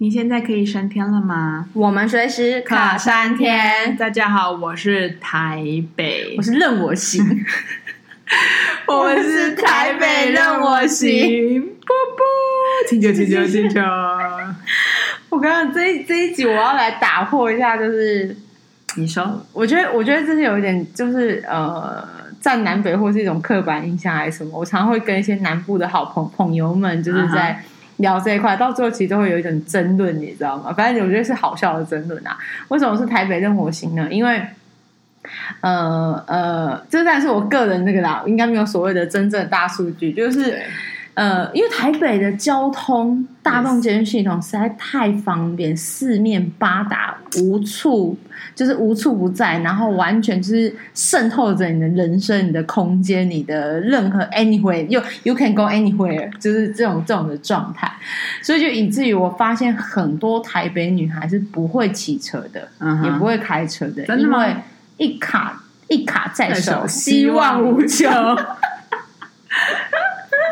[0.00, 1.66] 你现在可以升天了吗？
[1.72, 3.96] 我们随时卡三天。
[3.96, 5.60] 大家好，我是台
[5.96, 7.20] 北，我是任我行。
[8.86, 11.60] 我们是台北任我行。
[11.60, 12.24] 啵啵，
[12.88, 13.80] 请求，请求，请求。
[15.30, 18.36] 我刚刚这一这一集我要来打破一下，就是
[18.98, 22.06] 你说，我觉得我觉得这是有一点，就是呃，
[22.40, 24.60] 战南北或是一种刻板印象还是什么？
[24.60, 27.64] 我常常会跟一些南部的好朋朋友们，就是在。
[27.98, 30.72] 聊这一块，到最后其实都会有一种争论，你知道吗？
[30.72, 32.36] 反正我觉得是好笑的争论啊。
[32.68, 34.08] 为什么是台北任我行呢？
[34.10, 34.42] 因为，
[35.60, 40.58] 呃呃，这算是我个人那个啦，应该没有所谓的真正的大数据，就是。
[41.18, 48.16] 呃，因为台北的交通大众捷运系统实在太方便，四面八达，无处
[48.54, 57.90] 就是无处不在，然后完全就是渗透着你的人生、你的空间、你的任何 anywhere，又 you can go anywhere，就是这种这种的状态，
[58.40, 62.68] 所以就以至于我发现很多台北女孩是不会骑车的，
[63.02, 64.54] 也不会开车的，因为
[64.98, 68.08] 一卡一卡在手，希望无穷。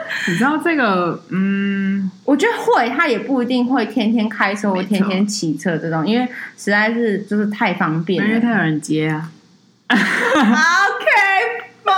[0.28, 6.26] 你知道这个，嗯，我觉得会，他也不一定会天天开车或天天骑车这种，因为
[6.56, 9.30] 实在是就是太方便了，因为他有人接啊。
[9.88, 11.94] OK，bye。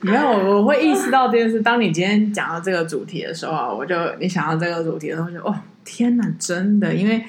[0.00, 1.60] 没有，我我会意识到这件事。
[1.60, 7.24] 当你今天讲到这个主题的时候啊，我就你想到这个主题的时候，就哦，天哪，真的，因为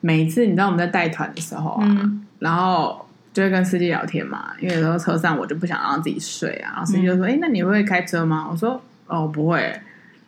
[0.00, 3.03] 每一次你知道我们在带团的时候啊，嗯、然后。
[3.34, 6.70] 就会跟司机聊天嘛，因为有时候车上我就不想让自己睡啊。
[6.70, 9.60] 然后司机就说：“哎、嗯，那你会，会开车吗？”我说：“哦，不会。”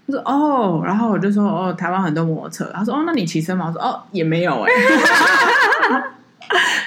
[0.09, 4.73] 他说：“哦。”然后我就说：“哦，台湾很多摩托车。”他说：“哦，那你骑车吗？”我说：“哦，也没有。”哎，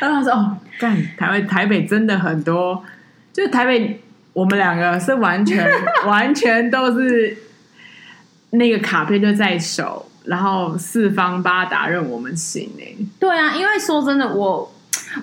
[0.01, 2.83] 然后他说：“哦，干台湾台北真的很多，
[3.31, 4.01] 就是台北
[4.33, 5.65] 我们两个是完全
[6.05, 7.37] 完全都是
[8.49, 14.69] 那个卡片就在手，然后四方八达任我们行哎。”对啊，因为说真的我。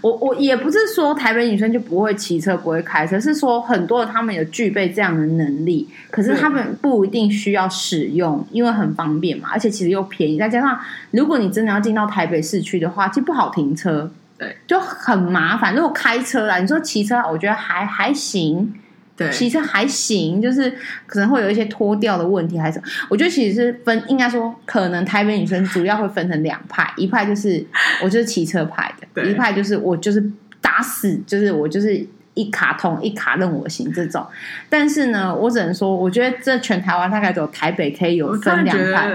[0.00, 10.78] 我我也不是说台北女生就不会骑车不会开车，是说很多的他们有具备这样的能力，可是他们不一定需要使用，因为很方便嘛，而且其实又便宜，再加上
[11.10, 15.74] 如果你真的要进到台北市区的话，其实不好停车，对，就很麻烦。
[15.74, 18.74] 如果开车啦，你说骑车，我觉得还还行。
[19.16, 20.70] 对，骑车还行，就是
[21.06, 27.64] 可能会有一些脱掉的问题，还是我觉得其实是分，应该说可能台北女生主要会分成两派，一派就是
[28.04, 30.22] 我就是骑车派的，一派就是我就是
[30.60, 34.26] 打死就是我就是一卡通一卡任我行这种。
[34.68, 39.10] 但是呢，我只能说，我觉得这全台湾大概只有台北可以有分两派。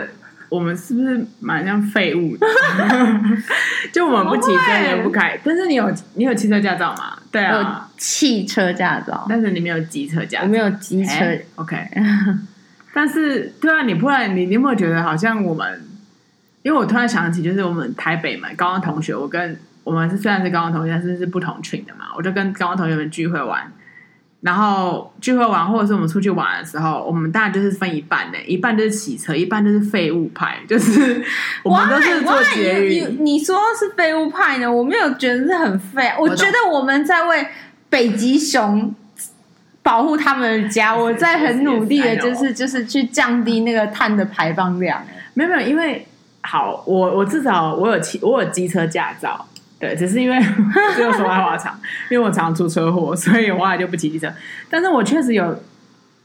[0.52, 2.46] 我们是不是蛮像废物的？
[3.94, 7.18] 就我们不骑车也不开，但是你有你有汽车驾照吗？
[7.32, 11.14] 对啊，有汽车驾照，但是你没有机车驾照，我没有机车。
[11.24, 11.78] 欸、OK，
[12.94, 15.88] 但是对啊，你不然你你有没有觉得好像我们？
[16.64, 23.72] 因为我突然想起，就是我们台北嘛，高中同学，我跟我们是虽然是高中同学，但是是不同群的嘛，我就跟高中同学们聚会玩。
[24.42, 31.24] 然后聚会完，或者是我们出去玩的时候，我们当然就是分一半的，一半就是骑车，一半就是废物派，就是
[31.64, 33.18] 我们都是做捷运。
[33.20, 34.72] 你你说是废物派呢？
[34.72, 37.48] 我没有觉得是很废，我觉得我们在为
[37.88, 38.96] 北极熊
[39.84, 45.04] 保护他们的家，我在很努力的，就是就是去降低那个碳的排放量。
[45.36, 46.08] 没有没有，因为
[46.42, 49.46] 好，我我至少我有骑，我有机车驾照。
[49.82, 50.40] 对，只是因为
[50.96, 51.76] 只有说来话长，
[52.12, 54.32] 因为我常常出车祸，所以我后来就不骑机车。
[54.70, 55.60] 但是我确实有，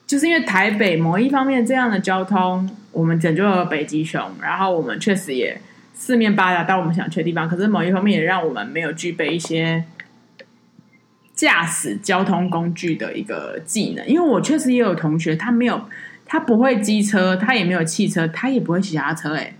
[0.06, 5.58] 就是因为台北某一方面这样的交通，我们拯救了北极熊，然后我们确实也
[5.94, 7.48] 四面八达到我们想去的地方。
[7.48, 9.82] 可是某一方面也让我们没有具备一些
[11.34, 14.06] 驾驶交通工具的一个技能。
[14.06, 15.80] 因为我确实也有同学，他没有，
[16.26, 19.54] 他不会机车，他也没有汽车，他也不会骑其他车，哎。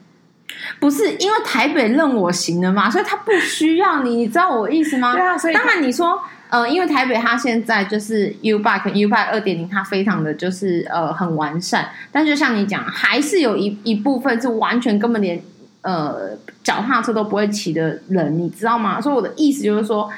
[0.79, 5.13] 不是因为台北任我行了嘛，所以他不需要你，你知道我意思吗？
[5.13, 15.43] 对啊，所以当然你说，呃，因为台北它现在就是 U Bike U Bike 二点零，它非常的就是呃很完善，但就像你讲，还是有一一部分是完全根本连
[15.83, 19.01] 呃脚踏车都不会骑的人，你知道吗？
[19.01, 20.09] 所以我的意思就是说，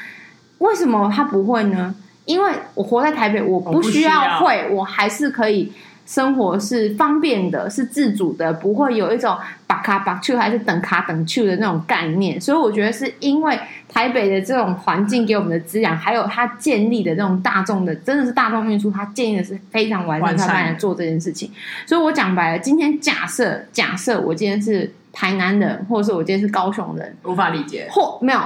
[0.59, 1.95] 为什么他不会呢？
[2.27, 5.73] 因为我活在台北，我不需要会，我，我还是可以。
[6.09, 12.41] 生活是方便的，是自主的，不会有一种把卡把去还是等卡等去的那种概念。
[12.41, 13.61] 所以我觉得是因为
[13.91, 21.53] 台北的这种环境给我们的滋养，还有它建立的这种大众的，真的是大众运输，它建立的是非常完善，它才能做这件事情。
[21.85, 28.41] 所以我讲白了，今天假设假设我今天是台南人，或者是我今天是高雄人，无法理解，或没有，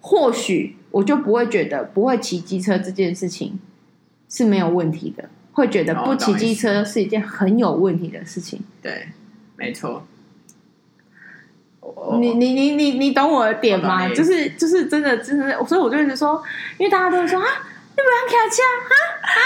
[0.00, 3.58] 或许我就不会觉得不会骑机车这件事情
[4.28, 5.24] 是没有问题的。
[5.60, 8.60] 会觉得不骑机车是一件很有问题的事情。
[8.82, 9.08] 对，
[9.56, 10.04] 没错。
[12.18, 14.08] 你你你你你懂我的点吗？
[14.08, 16.42] 就是就是真的真的，所以我就一直说，
[16.78, 19.38] 因为大家都会说啊，你不要开车啊啊，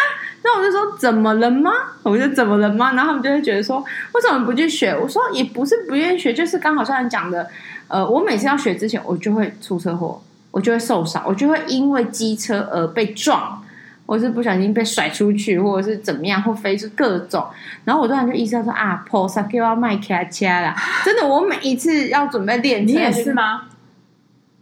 [0.43, 1.71] 那我就说怎么了吗？
[2.03, 2.93] 我就怎么了吗？
[2.93, 3.83] 然后他们就会觉得说，
[4.13, 4.97] 为什么不去学？
[4.97, 7.49] 我说也不是不愿意学，就是刚好像你讲的，
[7.89, 13.64] 呃，我每次要学之前，我就会出车祸，我就会受伤，我就会因为机车而被撞。
[14.07, 17.43] 我是不小心被甩出去，或者是怎么样，或飞出各种，
[17.85, 20.77] 然后我突然就意识到说啊，菩萨给我卖卡车啦！
[21.05, 23.63] 真的，我每一次要准备练车，你也是吗？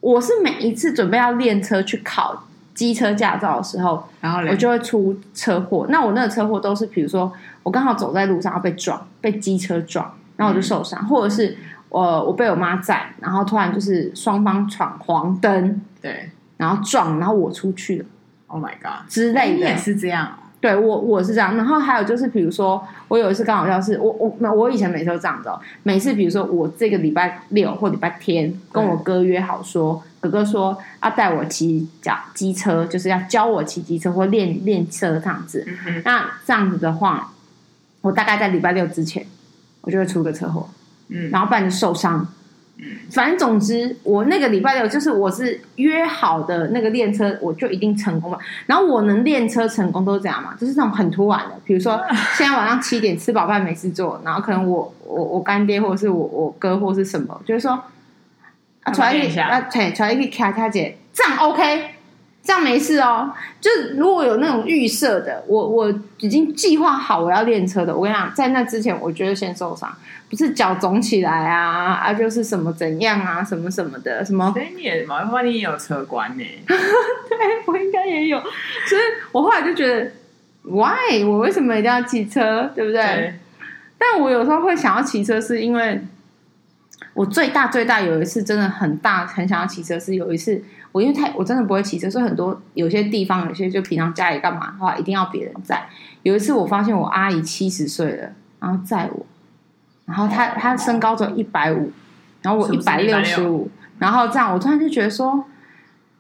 [0.01, 2.45] 我是每一次准备要练车去考
[2.75, 5.87] 机车驾照的时候，然后我就会出车祸。
[5.89, 7.33] 那我那个车祸都是，比如说
[7.65, 11.57] 我刚好走在路上要被撞，被机车撞，然后我就受伤，嗯、或者是
[11.89, 18.05] 我我被我妈载，然后突然就是双方闯黄灯，对，然后撞，然后我出去了。
[18.53, 19.09] Oh my god！
[19.09, 20.39] 之类的，欸、也是这样。
[20.61, 21.57] 对我，我是这样。
[21.57, 25.49] 然后还有就是，比如说，我有一次刚好像是我我我以前每次都这样子。
[25.85, 35.67] 每次比如说我这个礼拜六或礼拜天跟我哥约好说，哥哥说要带我骑脚机车，就是要教我骑机车或练练车这样子。
[35.87, 37.33] 嗯、那这样子的话，
[38.03, 39.27] 我大概在礼拜六之前，
[39.81, 40.69] 我就会出个车祸，
[41.09, 42.29] 嗯，然后不然就受伤。
[43.13, 48.39] 反正总之，我那个礼拜六就是我是约好的那个练车，我就一定成功了。
[48.67, 52.01] 然后我能练车成功都是这样嘛，就是那种很突然的，比如说
[52.35, 57.81] 现在晚上七点吃饱饭没事做，然后可能我我我干爹或者是我我哥或是什么，就是说
[58.83, 61.92] 啊，出来一啊，对，出来一卡卡姐，这样 OK，
[62.43, 63.33] 这样没事哦。
[63.61, 69.95] 就是如果有那种预设的，我我已经计划好我要练车的，我跟你讲，在那之前，我觉得先受伤。
[70.29, 74.51] 不是脚肿起来啊啊，就是什么怎样啊，什么什么的，什么？
[74.55, 76.45] 所以你也麻烦你也有车关呢？
[76.67, 78.41] 对，我应该也有。
[78.41, 79.01] 所以
[79.31, 80.11] 我后来就觉得
[80.63, 81.23] ，why？
[81.23, 82.71] 我为什么一定要骑车？
[82.75, 83.03] 对不对？
[83.03, 83.35] 对。
[83.99, 86.01] 但我有时候会想要骑车，是因为
[87.13, 90.01] 我最大最大有一次真的很大，很想要骑车。
[90.01, 95.89] 是有一次我因为太我真的不会骑车，所以很多有些地方有些就平常家里干嘛的话，一定要别人载。
[96.23, 98.31] 有一次我发现我阿姨七十岁了，
[98.61, 99.27] 然后载我。
[100.05, 101.91] 然后她她身高只有一百五，
[102.43, 105.45] 然后我一百六十五，然后这样我突然就觉得说，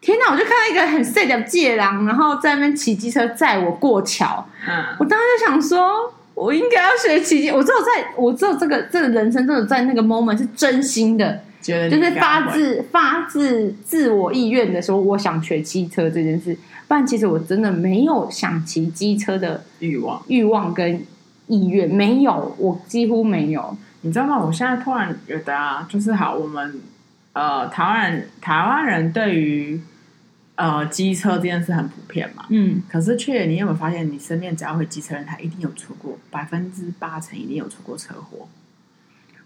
[0.01, 0.33] 天哪！
[0.33, 4.47] 我就看到一个很帅的借郎，然后在那边骑机车载我过桥。
[4.67, 7.51] 嗯，我当时就想说，我应该要学骑机。
[7.51, 16.59] 我只有在我只有这个这个人生，真的在那个 moment 是真心的，觉得就是发自发自自我意愿的说，我想学机车这件事。
[16.89, 21.03] 不然其实我真的没有想骑机车的欲望欲望跟。
[21.49, 23.77] 意愿没有，我几乎没有。
[24.03, 24.39] 你知道吗？
[24.39, 26.81] 我现在突然觉得啊，就是好，我们
[27.35, 29.79] 呃，台湾人，台湾人对于
[30.55, 32.47] 呃机车这件事很普遍嘛。
[32.49, 32.83] 嗯。
[32.89, 38.49] 可是，却你有没有发现，你身边只要会机车人，他一定有出过百分之八成一定有出过车祸。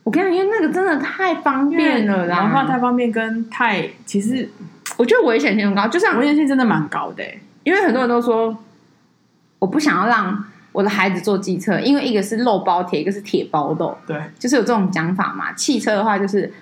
[0.07, 4.49] 我跟你讲，因为那个真的太方便了，然后太方便跟太，其实
[4.97, 8.57] 我觉得危险性很高，就像危险性真的蛮高的，欸，因为很多人都说，
[9.59, 10.45] 我不想要让。
[10.73, 15.51] 我的孩子坐机车，因为一个是肉包铁，一个是铁包肉，对，就是有这种讲法嘛。
[15.55, 16.53] 汽车的话就是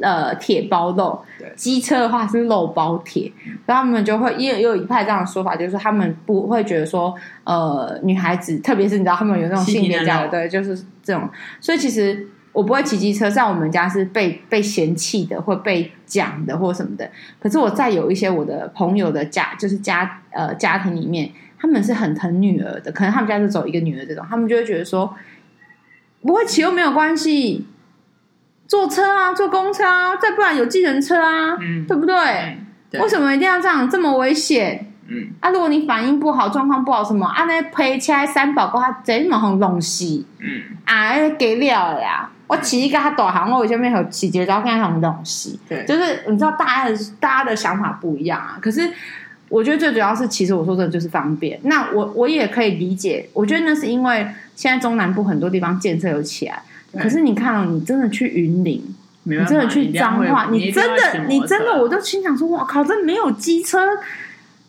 [0.00, 3.30] 呃铁包肉，对，机车的话是肉包铁，
[3.66, 7.14] 然后他们就会也有有一派这样的说法，就是他们不会觉得说
[7.44, 11.28] 呃女孩子，特别是你知道他们有那种性别角的，对，就是这种。
[11.60, 17.10] 所以其实我不会骑机车，在我们家是被被嫌弃的，或被讲的，或什么的。
[17.40, 21.30] 可是我在有一些我的朋友的家，就是家呃家庭里面。
[21.64, 25.14] 他们是很疼女儿的，可能他们家就走一个女儿这种，他们就会觉得说，
[26.20, 27.68] 不会骑又没有关系，
[28.66, 32.58] 坐车啊，坐公车啊，再不然有计程车啊，嗯，对不对？
[32.90, 34.92] 对，为什么一定要这样这么危险？
[35.06, 48.90] 嗯，啊，如果你反应不好，状况不好，什么啊，那赔起来三宝哥他这么好东西，嗯，啊，给了呀，我起一个他导航，我前面有骑节奏看什么东西，对，就是你知道大家的大家的想法不一样啊，可是。
[49.48, 51.60] 我觉得最主要是，其实我说真的就是方便。
[51.64, 56.62] 那我我也可以理解，我觉得那是因为现在中南部很多地方建设有起来。
[56.98, 58.82] 可是你看哦，你真的去云林，
[59.24, 63.78] 你真的去彰化，你真的你真的，我都心想说，哇靠，这没有机车。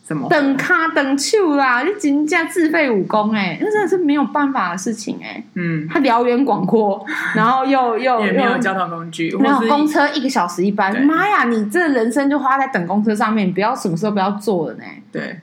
[0.03, 1.81] 怎么等卡等丘啦？
[1.81, 5.43] 就人家自费武功哎、欸，那真的是没有办法的事情哎、欸。
[5.53, 10.93] 嗯，它辽远广阔， 然后又又也没有交通工具，没有公车一个小时一班。
[11.05, 14.83] 妈呀，你这人生就花在等公车上面，你不要什么时候不要坐了呢？
[15.09, 15.39] 对，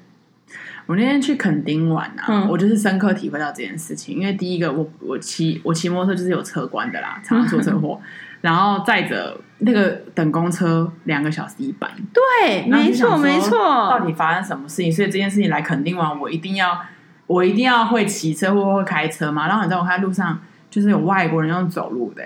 [0.84, 4.18] 我那天去垦丁玩啊，嗯、我就是深刻体会到这件事情。
[4.18, 7.98] 因为第一个，我我骑我骑摩托车就是有车关的啦，常常出车祸。
[8.42, 13.58] 然后再者，那个等公车两个小时一班，对，没错没错。
[13.58, 14.92] 到底发生什么事情？
[14.92, 16.80] 所以这件事情来肯定完，我一定要，
[17.26, 19.46] 我一定要会骑车或会开车嘛。
[19.46, 20.40] 然后你知道我看路上
[20.70, 22.22] 就是有外国人用走路的，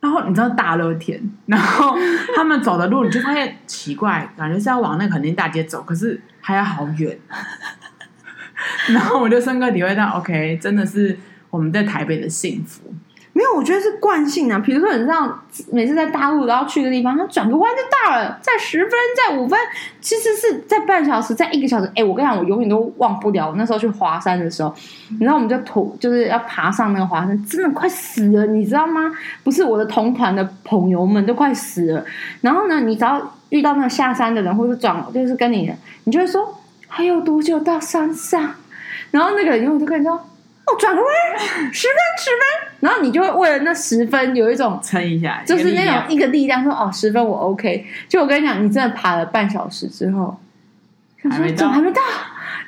[0.00, 1.96] 然后你知道大热天， 然后
[2.34, 7.18] 他们走的路，你就发现奇怪，感觉是要往那个垦丁大街走，可是还要好远。
[8.88, 11.18] 然后我就深刻体会到，OK，真的是
[11.50, 12.94] 我们在台北的幸福。
[13.36, 14.56] 没有，我觉得是惯性啊。
[14.60, 19.58] 比如说，你知道，每次在大陆然后去个地方，他转个弯就到了，在十分，在五分，
[20.00, 21.90] 其实是在半小时，在一个小时。
[21.96, 23.54] 哎，我跟你讲，我永远都忘不了我。
[23.56, 24.72] 那时候去华山的时候，
[25.10, 29.10] 你知道，我们就土就是要爬上那个华山，真的快死了，你知道吗？
[29.42, 32.04] 不是我的同团的朋友们都快死了。
[32.40, 35.72] 然后呢，你只要遇到那个下山的人，或者转就是跟你，
[36.04, 38.54] 你就会说还有多久到山上？
[39.10, 40.20] 然后那个人永远就跟你说。
[40.66, 41.10] 哦，转个弯，
[41.72, 47.86] 十分十分，然后你就会为了那十分有一种撑一下，就是那种一个力量，说哦，十分我 OK。
[48.08, 50.38] 就我跟你讲，你真的爬了半小时之后，
[51.20, 52.02] 说怎么，还没到，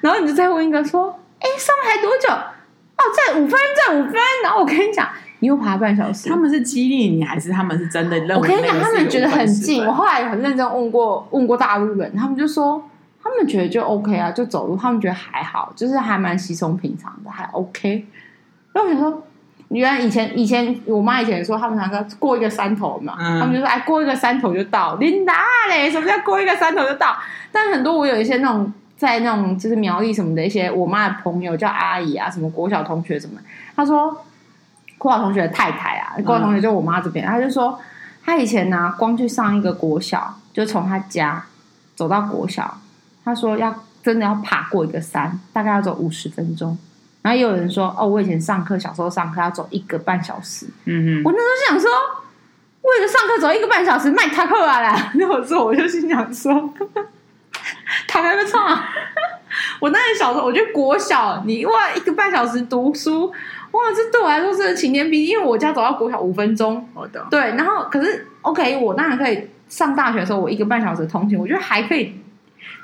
[0.03, 2.29] 然后你就再问一个说，哎，上面还多久？
[2.29, 4.15] 哦，再五分，再五分。
[4.43, 6.29] 然后我跟你讲，你又爬半小时。
[6.29, 8.37] 他们是激励你，还是他们是真的认为？
[8.37, 9.83] 我跟你讲，他们觉得很近。
[9.87, 12.91] 我后来很认真问过问过大陆人，他们就说。
[13.29, 18.07] 他们觉得就 OK 啊，就走路，他们觉得还好，就是还蛮稀松平常的，还 OK。
[18.73, 19.23] 那我想说，
[19.69, 24.95] 原来以前以前我妈以前说，他们两个过一个山头嘛，嗯、他们就说哎，过一个山头就到。
[24.97, 25.33] 琳达
[25.69, 27.17] 嘞，什么叫过一个山头就到？
[27.51, 33.41] 但很多我有一些那种在那种就是苗栗什么的一些我妈的朋友叫阿姨啊，什么国小同学什么，
[33.75, 34.25] 她说
[34.99, 37.79] 国小同学的太太啊，国小同学就我妈这边，他就说
[38.25, 41.45] 她以前呢、啊，光去上一个国小，就从她家
[41.95, 42.79] 走到国小。
[43.27, 46.79] 他说要真的要爬过一个山，大概要走五十分钟。
[47.23, 50.65] 然后也有人说，哦，我以前上课，小时候上课要走一个半小时。
[50.85, 51.91] 嗯嗯，我那时候想说，
[52.83, 55.11] 为了上课走一个半小时，卖他课啊啦。
[55.19, 56.73] 那我说，我就心想说，
[58.07, 58.89] 他还没错啊。
[59.81, 63.27] 我那时小时候，我觉得国小你哇一个半小时读书，
[63.73, 66.89] 哇，这对我来说是晴天霹雳，因为我家走到国小五分钟。
[66.95, 67.27] 好的。
[67.29, 72.15] 对，然后可是 OK，我当然可以上大学的时候，我一个半小时通勤，我觉得还可以。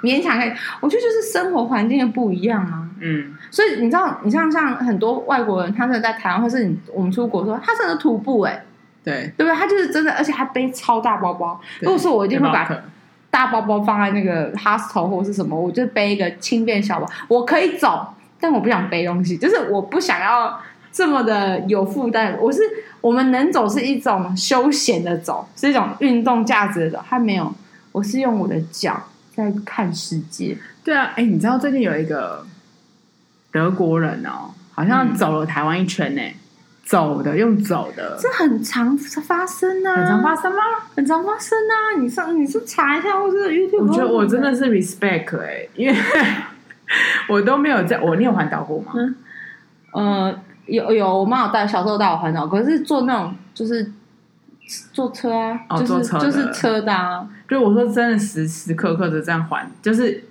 [0.02, 2.88] 勉强可以，我觉得就是生活环境的不一样啊。
[3.00, 8.62] 嗯，所以你知道，你像像很多外国人，他真的在台湾，或是你我们出国说，他真的徒步哎、欸，
[9.02, 9.54] 对，对不对？
[9.54, 11.61] 他就是真的，而且他背超大包包。
[11.80, 12.68] 如果说我一定会把
[13.30, 18.06] 大包包放在那个 hostel 或是什么，我就背一个轻便小包，我可以走，
[18.38, 20.61] 但我不想背东西，就是我不想要
[20.92, 22.37] 这么的有负担。
[22.40, 22.61] 我是
[23.00, 27.52] 我们能走是一种休闲的走，是一种运动价值的走，他没有，
[27.90, 29.02] 我是用我的脚。
[29.42, 32.46] 在看世界，对啊，哎，你知道最近有一个
[33.50, 36.34] 德国人哦，好像走了台湾一圈呢，嗯、
[36.84, 40.58] 走的用走的，这很常发生啊，很常发生吗？
[40.94, 41.99] 很常发生啊！
[42.00, 45.96] 你上你是查一下，或者 YouTube，我觉得我真的是 respect 哎，因为
[47.28, 48.92] 我都没有在，我你有环岛过吗？
[48.94, 49.16] 嗯，
[49.92, 53.92] 呃，有有，我妈有带，小时候带我环岛，可是坐那种就是。
[54.93, 57.29] 坐车啊，哦、就是坐车就是车的啊。
[57.49, 60.25] 就我说，真的时时刻刻的这样环，就是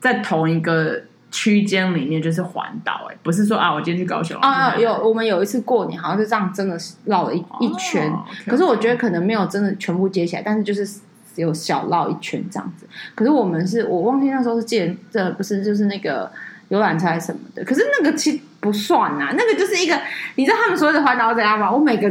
[0.00, 3.08] 在同一个区间里面，就是环岛。
[3.10, 4.76] 哎，不是说啊，我今天去高雄啊。
[4.76, 8.10] 有我们有一次过年，好像是这样，真的是绕了一、哦、一圈。
[8.10, 11.00] okay, 可是我觉得可能没有真的全部接起来，但是就是
[11.36, 12.86] 有小绕一圈这样子。
[13.14, 16.30] 可是我们是我忘记那时候是借这不是就是那个。
[16.70, 19.94] 游览车什么的，可是那个其实不算呐、啊，那个就是一个，
[20.36, 21.70] 你知道他们所谓的环岛怎样吗？
[21.70, 22.10] 我每个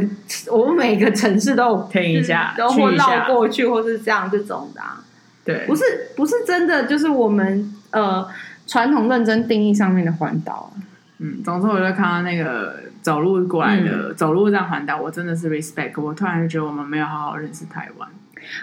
[0.52, 5.02] 我每个城市都有 听一下，都会绕过去，或是这样这种的、啊。
[5.44, 5.82] 对，不是
[6.16, 8.24] 不是真的，就是我们呃
[8.68, 10.72] 传统认真定义上面的环岛。
[11.18, 16.00] 嗯，总之我就看到那个走路过来的，嗯、走路这样环岛，我真的是 respect。
[16.00, 18.08] 我突然就觉得我们没有好好认识台湾。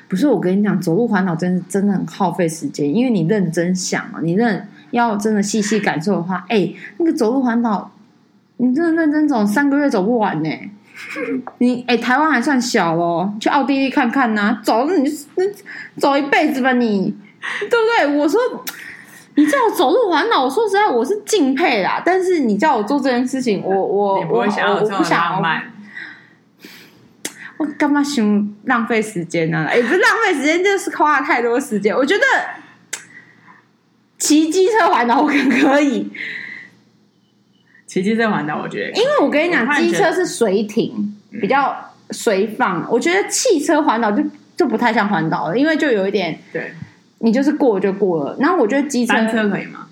[0.08, 4.68] 不是，我跟你讲，走路环岛真的真的很耗费时间，因为你认真想啊，你认。
[4.92, 7.92] 要真的细细感受的话，哎、欸，那个走路环岛，
[8.58, 10.50] 你真的认真走三个月走不完呢。
[11.58, 15.10] 你哎、欸，台湾还算小哦，去奥地利看看呐、啊，走你
[15.98, 17.16] 走一辈子吧你，
[17.62, 18.18] 对不对？
[18.18, 18.40] 我说
[19.36, 25.72] 你叫我走路环岛，我说实在我是敬佩啦，但是你叫我做这件事情，我我我我不想慢，
[27.58, 29.68] 我干嘛想浪费时间呢？
[29.74, 32.24] 也、欸、不是浪费时间，就是花了太多时间，我觉得。
[34.22, 36.08] 骑机车环岛我可可以，
[37.88, 41.76] 骑机车环岛我觉得，因为我跟你讲，机车是随停，比较
[42.12, 42.88] 随放。
[42.92, 44.24] 我觉得汽车环岛就
[44.56, 46.72] 就不太像环岛了，因为就有一点，对，
[47.18, 48.38] 你就是过就过了。
[48.40, 49.88] 然后我觉得机车单车可以吗？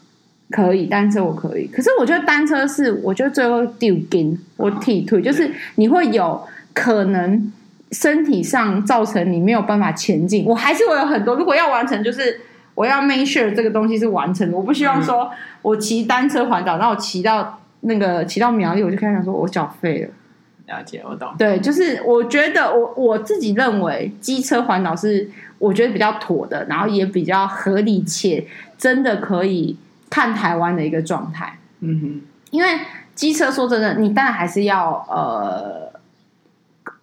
[0.52, 1.66] 可以，单车我可以。
[1.66, 6.40] 可是我觉得单车是，我觉得最后丢筋我踢腿，就是你会有
[6.76, 7.52] 可能
[7.92, 10.46] 身体上造成你没有办法前进。
[10.46, 12.42] 我还是会有很多，如果要完成，就是。
[12.80, 15.30] 我要 make sure 这个东西是完成的，我不希望说
[15.62, 21.28] 我骑单车环岛，然后我骑到那个骑到苗栗，我就开始想说我脚废了，了解，我懂。
[21.38, 29.76] 对，就是我觉得我我自己认为机车环岛是我觉得比较妥的，然后也比较合理且真的可以
[30.10, 31.58] 看台湾的一个状态。
[31.82, 32.22] 嗯哼，
[32.52, 32.80] 因为
[33.14, 35.92] 机车说真的，你当然还是要呃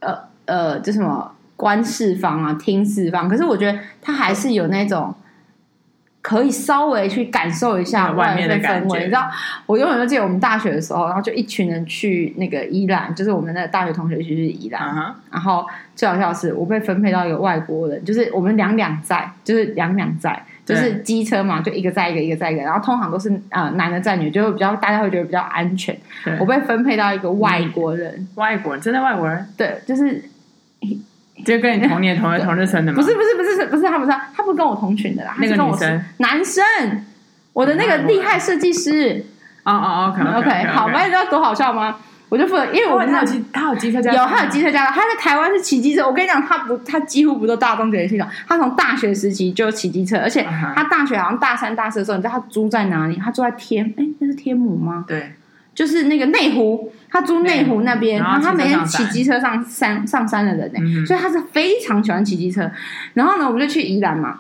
[0.00, 3.28] 呃呃，就什么观四方啊，听四方。
[3.28, 5.14] 可是我觉得它还是有那种。
[6.26, 9.30] 可以稍微去感受一下外面的氛围，你知道？
[9.64, 14.83] 我永远都记得我们大学的时候，然后就一群人去那个伊朗，就是我们的大学同学去伊朗。
[14.83, 15.14] Uh huh.
[15.30, 15.64] 然后
[15.95, 22.62] 最好笑的是，我被分配到一个外国人，就是我们两两在，就是两两在，就是机车嘛，就一个在一个，一个在一个。
[22.62, 25.97] 然后通常都是啊、呃，男的载女，就会比较大家会觉得比较安全。
[26.40, 30.25] 我被分配到一个外国人，外国人真的外国人，对，就是。
[31.47, 33.00] 就跟你同年同月同日生的吗？
[33.00, 36.62] 不是不是不是不是他不是他不是跟我同群的啦，那个女生男生，
[37.53, 39.25] 我的那个厉害设计师。
[39.62, 41.97] 哦哦 OK OK 好，那你知道多好笑吗？
[42.29, 46.05] 我就负责，因为我们他有他有机车驾照，有他有机车驾照，他在台湾是骑机车。
[46.05, 53.17] 我跟你讲，他不他几乎不做大众学习系统，他从大学时期就骑机车，而且他大学好像大三大四的时候，你知道他租在哪里？
[53.17, 55.05] 他住在天哎，那是天母吗？
[55.07, 55.33] 对。
[55.76, 62.68] 就是那个内湖，他住内湖那边，然后他每天骑机车上山上山的人呢，嗯、所以他是非常喜欢骑机车。
[63.12, 64.38] 然后呢，我们就去宜兰嘛，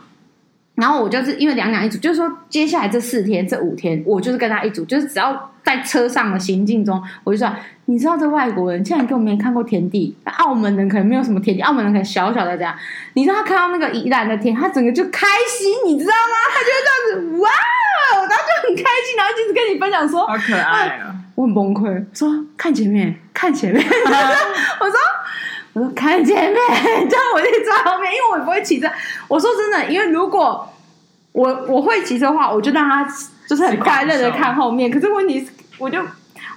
[0.76, 12.74] 然后我就是因为两两一组，就是说接下来这四天这五天，我就是跟他一组，就是只要在车上的行进中，我就说，你知道这外国人竟然根本没看过田地，澳门人可能没有什么田地，澳门人可能小小的这样，
[13.12, 16.34] 你知道他看到那个宜兰的田，他整个就开心，你知道吗？
[16.50, 17.50] 他就会这样子哇，
[18.26, 21.14] 然后就很开心，然后一直跟你分享说，好可爱啊。
[21.36, 23.84] 我很崩溃，说看前面，看前面。
[23.86, 24.96] 我说，
[25.74, 26.54] 我说看前面，
[27.08, 28.88] 叫我一直在后面，因为我也不会骑车。
[29.28, 30.66] 我说真的，因为如果
[31.32, 33.06] 我我会骑车的话，我就让他
[33.46, 34.90] 就是很快乐的看后面。
[34.90, 36.00] 可是问题是，我就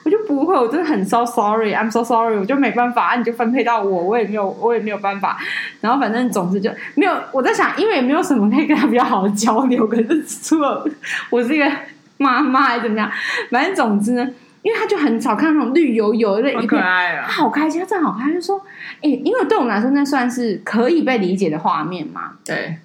[0.06, 5.38] 我就不会，我真的很 so sorry，I'm so sorry，我就没办法，你就分配到我，我也没有，我也没有办法。
[5.82, 7.14] 然后反正总之就没有。
[7.34, 9.86] 我在想，因为也没有什么可以跟他比较好的交流。
[9.86, 10.88] 可是除了
[11.30, 11.70] 我是一个
[12.16, 13.12] 妈妈还是怎么样，
[13.52, 14.26] 反正总之呢。
[14.62, 18.62] 因为他就很少看那种绿油油的一片，可爱啊、他好开心，他真的好开心，就说
[19.02, 22.76] ：“哎、欸，因为对我们来说，那算是可以被理解的画面嘛。”对，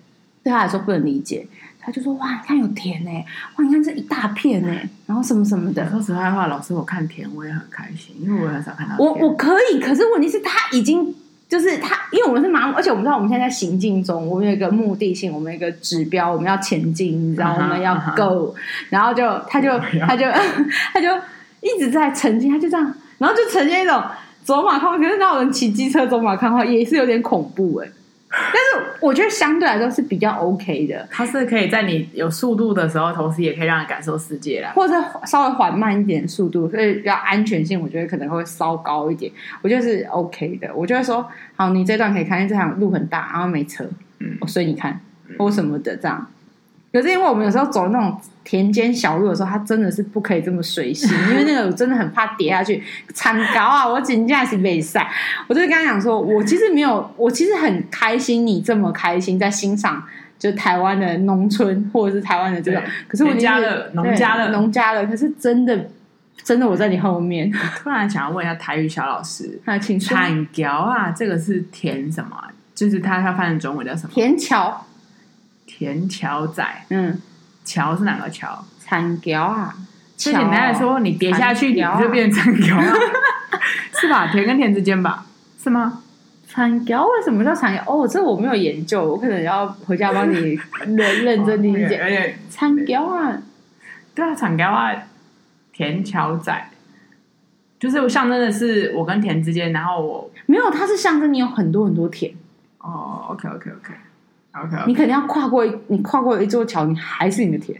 [0.44, 1.46] 对他来说不能理解，
[1.80, 8.94] 他就说：“哇，你看有田哎，哇，你看这一大片哎，然后什么什么的。”说实话话，老师，我看田我也很开心，因为我很少看到。
[8.98, 11.12] 我我可以，可是问题是，他已经
[11.48, 18.54] 就是他，因为我们是麻木，而且我们知道我们现在在行进中，我们有一个目的性，我们有一个指标，我们要前进，你知道，uh 我们要 go，、uh huh.
[18.90, 20.24] 然后就他就他就
[20.92, 21.08] 他就。
[21.64, 24.00] 一直在沉浸，他就这样，然后就呈现一种
[24.44, 24.98] 走马看花。
[24.98, 27.88] 可是那种人骑机车走马看花也是有点恐怖哎。
[28.36, 39.30] 但是我觉得相对来说是比较 OK 的，它是可以在你有速度的时候，同时也可以让你感受世界啦，或者稍微缓慢一点速度，所以要安全性，我觉得可能会稍高一点。
[39.62, 40.68] 我觉得是 OK 的。
[40.74, 41.24] 我就会说，
[41.54, 45.00] 好，你这段可以看，因为这条路很大，然后没车，嗯，我随你看，
[45.38, 46.26] 或什么的这样。
[46.94, 52.80] 可是因为我们有时候走那种田间小路的时候，它真的是不可以这么随性， 因为那个我真的很怕跌下去。
[53.12, 53.84] 惨高啊！
[53.84, 55.10] 我紧驾是没晒，
[55.48, 60.00] 我就跟他讲说，我其实没有，我其实很开心你这么开心在欣赏，
[60.38, 62.80] 就台湾的农村或者是台湾的这种。
[63.08, 65.90] 可是我家的农家的农家的，可是真的
[66.44, 67.50] 真的我在你后面。
[67.76, 70.16] 突然想要问一下台语小老师，啊，请说。
[70.16, 72.36] 惨桥啊，这个是田什么？
[72.72, 74.10] 就是它它翻成中文叫什么？
[74.14, 74.86] 田桥。
[75.76, 77.20] 田桥仔，嗯，
[77.64, 78.64] 桥是哪个桥？
[78.78, 79.74] 惨桥啊！
[80.16, 82.92] 最简单来说，你跌下去，你就变成惨桥了，
[84.00, 84.28] 是吧？
[84.30, 85.26] 田跟田之间吧，
[85.60, 86.00] 是吗？
[86.46, 87.82] 惨桥为什么叫惨桥？
[87.92, 90.56] 哦，这我没有研究，我可能要回家帮你
[90.86, 92.00] 认认真理解。
[92.00, 93.36] 而且惨桥啊，
[94.14, 94.94] 对啊，惨桥啊，
[95.72, 96.70] 田桥仔，
[97.80, 102.32] 就是象征的是我跟田之间，然后我没有，它是象征你有很多很多田。
[102.78, 103.94] 哦，OK，OK，OK。
[104.54, 104.86] Okay.
[104.86, 107.76] 你肯定要跨过，你跨过一座桥，你还是你的田。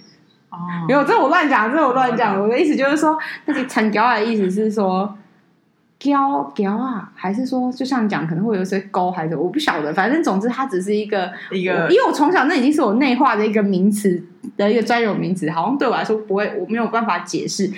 [0.50, 0.58] 哦，
[0.88, 2.40] 没有，这我乱讲，这我乱讲。
[2.40, 5.16] 我的意思就是说，那个“惨桥”的意思是说
[6.00, 9.94] “桥桥啊”，还是说就像讲可能会有些沟，还是我不晓得。
[9.94, 14.20] 反正总之，它只是一个一个，因为我从小那已经是我内化的一个名词
[14.56, 17.70] 的一个专有名词，好像对我来说不会，我没有办法解释。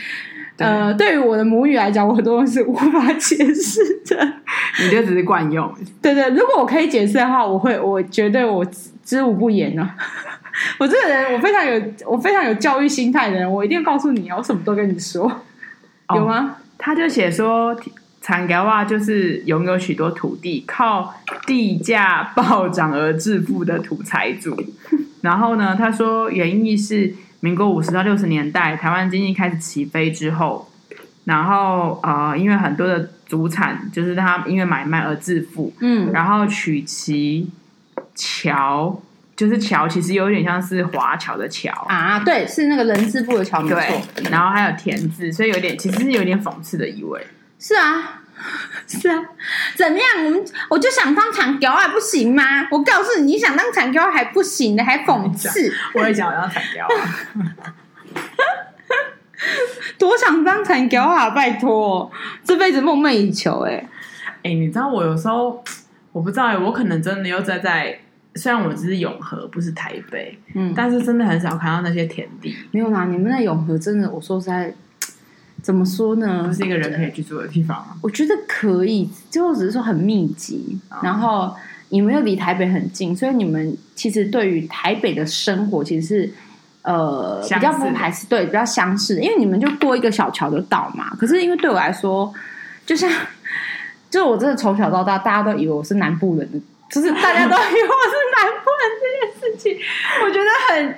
[0.57, 4.33] 对呃，对于我的母语来讲，我很多东西无法解释的。
[4.83, 5.71] 你就只是惯用。
[6.01, 8.64] 对对，如果我可以解释的话，我会，我绝对我
[9.05, 9.95] 知无不言呢、啊。
[10.81, 15.31] 我这个人，我非常有，我非常有教育心态的人，我一定要告诉你啊，我什么都跟你说，
[16.09, 16.57] 哦、有吗？
[16.79, 17.77] 他就写说，
[18.23, 21.14] 惨桥仔就是拥有许多土地，靠
[21.47, 24.57] 地价暴涨而致富的土财主。
[25.21, 27.12] 然后呢，他说原意是。
[27.40, 30.70] 民国五十到六十年代，台湾经济开始起飞之后，
[31.25, 37.51] 然后呃，因为很多的主产就是他因为买卖而致富，嗯，然后取其
[38.14, 39.03] 桥，
[39.37, 44.03] 就是桥其实有点像是华侨的侨啊，对，是那个人字部的桥，没错。
[44.31, 47.27] 然后还有田字，所以有点其实是有点讽刺的意味。
[47.59, 48.22] 是啊，
[48.87, 49.22] 是啊，
[49.77, 50.25] 怎么样？
[50.25, 52.68] 我们我就想当产条还不行吗？
[52.70, 55.72] 我告诉你，你想当产条还不行的，还讽刺。
[55.94, 56.92] 我也想当产条啊。
[59.99, 61.31] 多想当残条啊！
[61.31, 62.11] 拜托，
[62.42, 63.88] 这辈子梦寐以求哎、欸！
[64.38, 65.62] 哎、欸，你知道我有时候
[66.12, 67.99] 我不知道，我可能真的又在在，
[68.35, 72.57] 虽然我只是永和，不是台北，嗯，但是真的很少看到那些田地。
[72.72, 74.75] 没有啦，你们那永和真的，我说实在，
[75.66, 76.44] 怎么说呢？
[76.46, 77.85] 不是一个人可以居住的地方。
[78.00, 81.52] 我觉得可以，就只是说很密集，嗯、然后
[81.88, 86.33] 你们又离台北很近，所以你们其实对于台北的生活其实是。
[86.83, 91.11] 呃，比较不排斥，对，比较相似，因为你们就过一个小桥就到嘛。
[91.18, 92.33] 可是因为对我来说，
[92.87, 93.11] 就像，
[94.09, 96.48] 就我真的从小到大，大家都以为我是南部人，
[96.88, 99.76] 就是大家都以为我是南部人这件事情，
[100.22, 100.94] 我觉得很。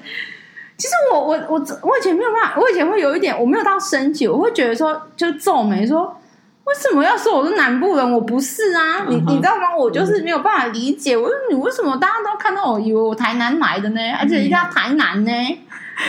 [0.78, 6.16] 其实我我我我以前没有办法，我以前会有一点，我没有到生气，我会觉得说，就皱眉说，
[6.62, 8.12] 为什么要说我是南部人？
[8.12, 9.76] 我不是啊，你你知道吗？
[9.76, 14.00] 我就是没有办法理解，我说你为什么大家都看到我以为我台南来的呢？
[14.20, 15.32] 而且一定要台南呢？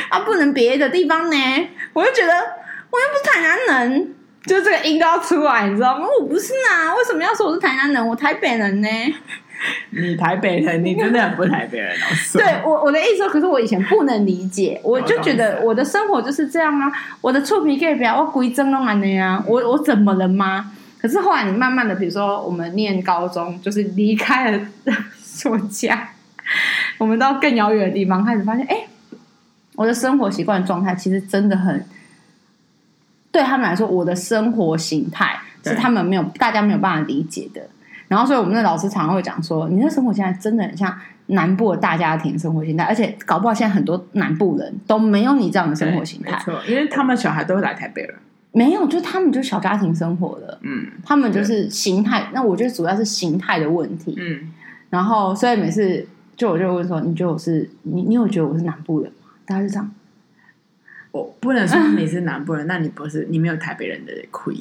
[0.10, 1.70] 啊，不能别的地方呢？
[1.94, 4.14] 我就觉得我又不是台南人，
[4.46, 6.06] 就这个音都要出来，你知道吗？
[6.20, 8.08] 我不是啊，为什么要说我是台南人？
[8.08, 8.88] 我台北人呢？
[9.92, 12.06] 你台北人，你真的很不台北人哦。
[12.34, 16.92] 对我我的意思说，可是我以前不能理解，我就觉得我的生活就是这样啊，
[17.22, 20.72] 我的臭皮盖表，我鬼真都蛮的呀，我我怎么了吗？
[21.00, 24.60] 可是后来你慢慢的，比如说我们念高中，就是离开了
[25.50, 26.10] 我家，
[26.98, 28.86] 我们到更遥远的地方，开始发现，哎。
[29.76, 31.86] 我的生活习惯状态其实真的很，
[33.32, 37.62] 对他们来说，我的生活形态是他们没有，大家没有办法理解的。
[38.10, 40.94] 然后，所以我们的老师常常会讲说：“你的生活现在真的很像
[41.28, 48.16] 南部的大家庭生活形态，而且搞不好现在很多南部人都没有你这样的生活形态。”没错，因为他们小孩都会来台北了。
[48.52, 50.58] 没有，就他们就小家庭生活的。
[50.64, 52.28] 嗯，他们就是形态。
[52.34, 54.16] 那我觉得主要是形态的问题。
[54.18, 54.52] 嗯，
[54.90, 56.04] 然后所以每次
[56.36, 58.02] 就我就问说：“你觉得我是你？
[58.02, 59.92] 你有觉得我是南部人吗？”大家是这样，
[61.12, 64.56] 我不能说你是南部人，那你不是，你没有台北人的亏。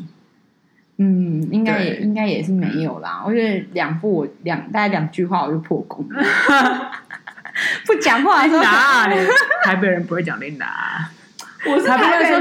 [0.99, 3.23] 嗯，应该也应该也是没有啦。
[3.25, 6.07] 我觉得两部我两大概两句话我就破功，
[7.87, 9.17] 不讲话的时候哪里？
[9.65, 11.09] 台北人不会讲你哪？
[11.67, 12.41] 我是台北人。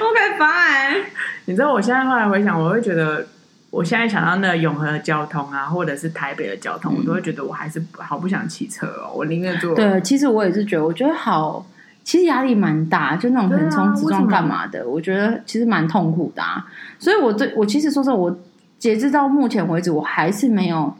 [0.00, 1.04] OK fine。
[1.46, 3.26] 你知道我现在后来回想，我会觉得。
[3.72, 9.76] 我现在想到那个永和的交通啊，或者是台北的交通，嗯、我都会觉得我还是好不想骑车哦，我宁愿坐。
[9.76, 11.64] 对，其实我也是觉得，我觉得好，
[12.10, 16.66] 其实压力蛮大，就那种横冲直撞干嘛的，我觉得其实蛮痛苦的啊。
[16.98, 18.36] 所以我对我其实说实话，我
[18.80, 20.92] 截至到目前为止，我还是没有。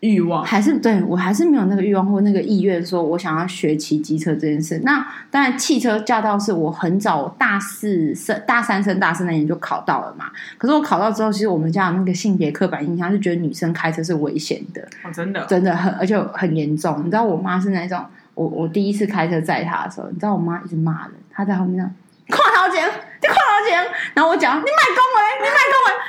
[0.00, 4.80] 欲望还是对我还是没有那个欲望或那个意愿，说我想要学骑机车这件事。
[4.82, 10.30] 那当然，汽车驾照是我很早大四升大三升大四那年就考到了嘛。
[10.56, 14.80] 可是我考到之后，其实我们家的那个性别刻板印象是觉得女生开车是危险的。
[15.04, 17.00] 哦，真的，真的很而且很严重。
[17.00, 18.02] 你知道我妈是那种，
[18.34, 21.90] 我我第一次开车载她的时候，你知道我妈一直骂人，她在后面这样，
[22.28, 26.00] 跨头前，你跨头前，然后我讲，你卖公文，你卖公文，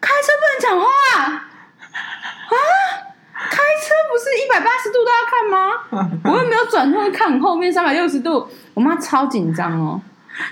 [0.00, 1.48] 开车不能讲话啊。
[2.48, 2.56] 啊
[3.36, 5.58] 开车不是一百八十度都要看吗？
[6.24, 8.48] 我又没有转头看后面三百六十度。
[8.72, 10.00] 我妈超紧张哦！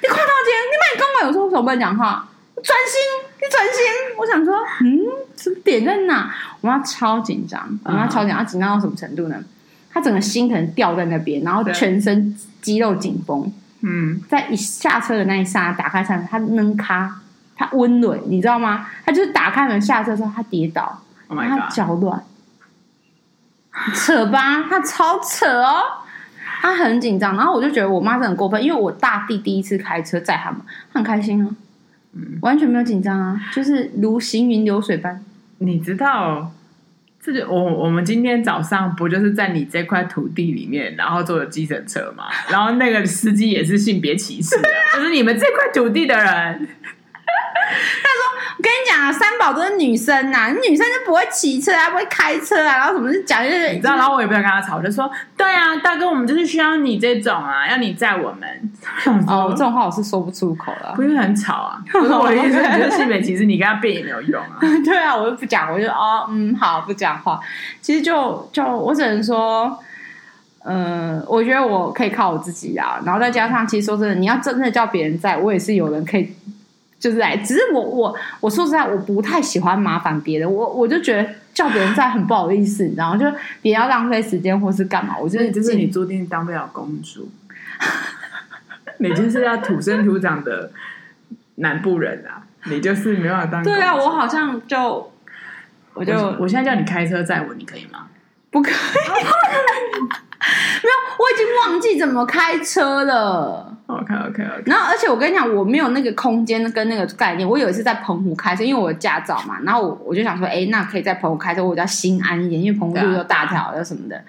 [0.02, 2.28] 你快到前，你买公文我说为什么不能讲话，
[2.62, 3.00] 专心，
[3.40, 3.82] 你专心。
[4.18, 5.06] 我想说，嗯，
[5.36, 6.34] 什么点在哪？
[6.60, 9.36] 我妈超紧张，我妈超紧张，她紧张到什么程度呢？
[9.92, 13.52] 她整个心可能吊在那边，然后全身肌肉紧绷。
[13.82, 17.20] 嗯，在一下车的那一刹那，打开车，她扔卡，
[17.54, 18.86] 他温暖，你知道吗？
[19.04, 22.22] 他就是打开门下车之后，他跌倒，他脚乱。
[23.94, 25.80] 扯吧，他超扯哦，
[26.60, 30.60] 他很紧张，然后我就觉得我妈真的很过分，因为我大弟第一次开车载他们，
[30.92, 31.50] 他很开心啊，
[32.12, 35.24] 嗯，完全没有紧张啊，就是如行云流水般。
[35.58, 36.52] 你知道，
[37.24, 46.24] 这就我我们今天早上不就是在你这块土地里面，然后坐的计程车嘛，然后那个司机也是性别歧视的，就是你们这块土地的人。
[48.02, 48.31] 他说
[48.62, 58.72] 跟你讲啊，三宝都是女生呐、啊，女生就不会骑车啊，不会开车啊，然后什么就讲就是，你知道，然后我也不想跟他吵，我就说，对啊，大哥，我们就是需要你这种啊，要你载我们。
[59.26, 61.82] 哦，这种话我是说不出口了，不是很吵啊。
[61.90, 64.58] 不 是我的意思，你觉得性别歧视，你跟他辩也没有用啊。
[64.84, 67.40] 对啊，我就不讲，我就哦，嗯，好，不讲话。
[67.80, 69.76] 其实就就我只能说，
[70.64, 73.00] 嗯，我觉得我可以靠我自己啊。
[73.04, 76.32] 然后再加上，其实说真的，你要真的叫别人载，我也是有人可以，
[77.02, 77.36] 就是来。
[77.36, 83.18] 只是我我我说实在，我不太喜欢麻烦别人，我我就觉得叫别人在很不好意思，你知道吗？
[83.18, 83.26] 就
[83.60, 87.28] 别要浪费时间或是干嘛，我觉得就是你注定当不了公主，
[88.98, 90.70] 你就是要土生土长的
[91.56, 93.62] 南部人啊，你就是没办法当。
[93.64, 95.10] 对啊，我好像就。
[95.94, 98.06] 我就我，我现在叫你开车载我，你可以吗？
[98.50, 98.74] 不可以，
[100.82, 103.76] 没有，我已经忘记怎么开车了。
[103.86, 104.62] OK OK OK。
[104.66, 107.48] 然后，而且我跟你讲，我没有那个空间跟那个概念。
[107.48, 114.16] 我有一次在澎湖开车，因为我有驾照嘛，然后我我就想说，哎，那可以在澎湖开车，我比较心安一点，因为澎湖路又大条又什么的。
[114.16, 114.22] 啊、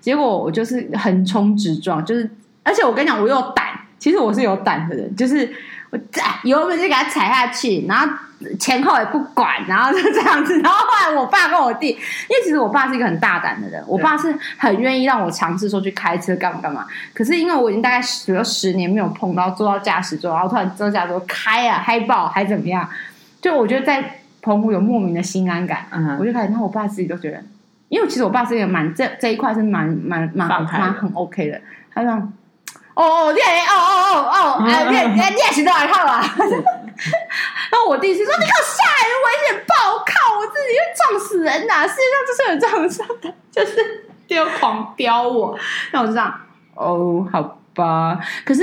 [0.00, 2.28] 结果我就是横冲直撞，就是，
[2.62, 3.66] 而且我跟你讲，我有胆，
[3.98, 5.52] 其实我是有胆的人，就是
[5.92, 8.08] 我在油门就给他踩下去，然后。
[8.58, 10.58] 前后也不管，然后就这样子。
[10.62, 16.84] 然后后来我爸跟我弟，因为其实我爸是一个很大胆的人，我爸是很愿意让我尝试说去开车干嘛干嘛。
[17.14, 22.84] 可是因为我已经大概比如十年没有碰到坐到驾驶座，然后突然坐驾驶座开啊嗨爆还怎么样？
[23.40, 26.48] 就我觉得在澎湖有莫名的心安感，嗯、我就开始。
[26.48, 27.40] 然后我爸自己都觉得，
[27.90, 31.60] 因为其实我爸是一个蛮这这一块是蛮蛮蛮蛮很 OK 的。
[31.94, 32.28] 他说
[32.94, 36.22] ：“哦哦，你哦哦哦哦，哎，你你你也是都爱靠啊。”
[37.70, 39.64] 然后我弟弟说：“你给我下来，危险！
[39.66, 41.88] 爆靠，我自己会撞死人呐！
[41.88, 45.58] 世界上就是有这种事的，就是就狂飙我。”
[45.92, 46.32] 那我就这样，
[46.74, 48.18] 哦，好吧。
[48.44, 48.62] 可是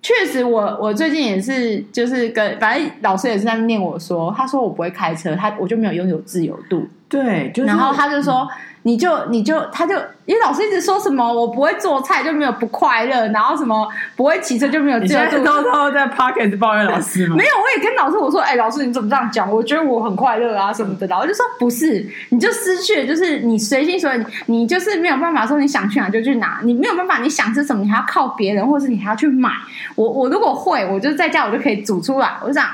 [0.00, 6.88] 确实我，我我最近也是，就是跟反正老师也是在念我说，他说我不会开车，他我就没有拥有自由度。
[7.08, 8.40] 对，就是、然后他就说。
[8.42, 8.48] 嗯
[8.82, 15.44] 你就你就他就因为老师一直说什么我不会做菜就没有不快乐，然后什么不会骑车就没有自由度。
[15.44, 17.36] 偷偷在 pocket 抱怨老师吗？
[17.38, 19.50] 没有，我也跟老师我说，哎、欸，老师你怎么这样讲？
[19.52, 21.06] 我觉得我很快乐啊什么的。
[21.08, 29.50] 然后就说不是，你就失去了，就是你随心所欲，你就是没有办法说你想去哪就去哪，你没有办法你想吃什么你还要靠别人，或者是你还要去买。
[29.94, 32.34] 我我如果会，我就在家我就可以煮出来。
[32.40, 32.68] 我就这样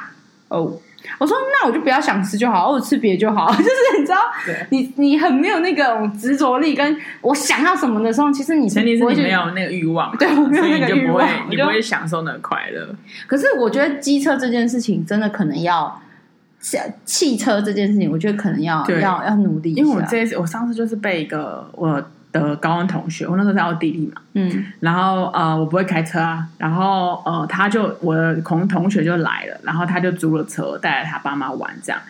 [0.49, 0.73] 哦。
[1.19, 3.51] 我说那我就不要想吃就好，我吃别就好。
[3.57, 4.19] 就是你知道，
[4.71, 12.95] 你你很没有那个执着力，跟我想要什么的时候，其实你前提是你没有那个欲望，对，我没有那个欲望，你不会享受那个快乐。
[13.27, 16.01] 可是我觉得机车这件事情真的可能要，
[17.05, 19.73] 汽车这件事情，我觉得可能要要要努力。
[19.75, 22.03] 因为我这次，我上次就是被一个我。
[22.41, 32.01] 的高中同学，我那时候在奥地利嘛，嗯，然后呃，我不会开车啊，然后呃，他就我的同同学就来了，然后他就租了车，带着他爸妈玩这样，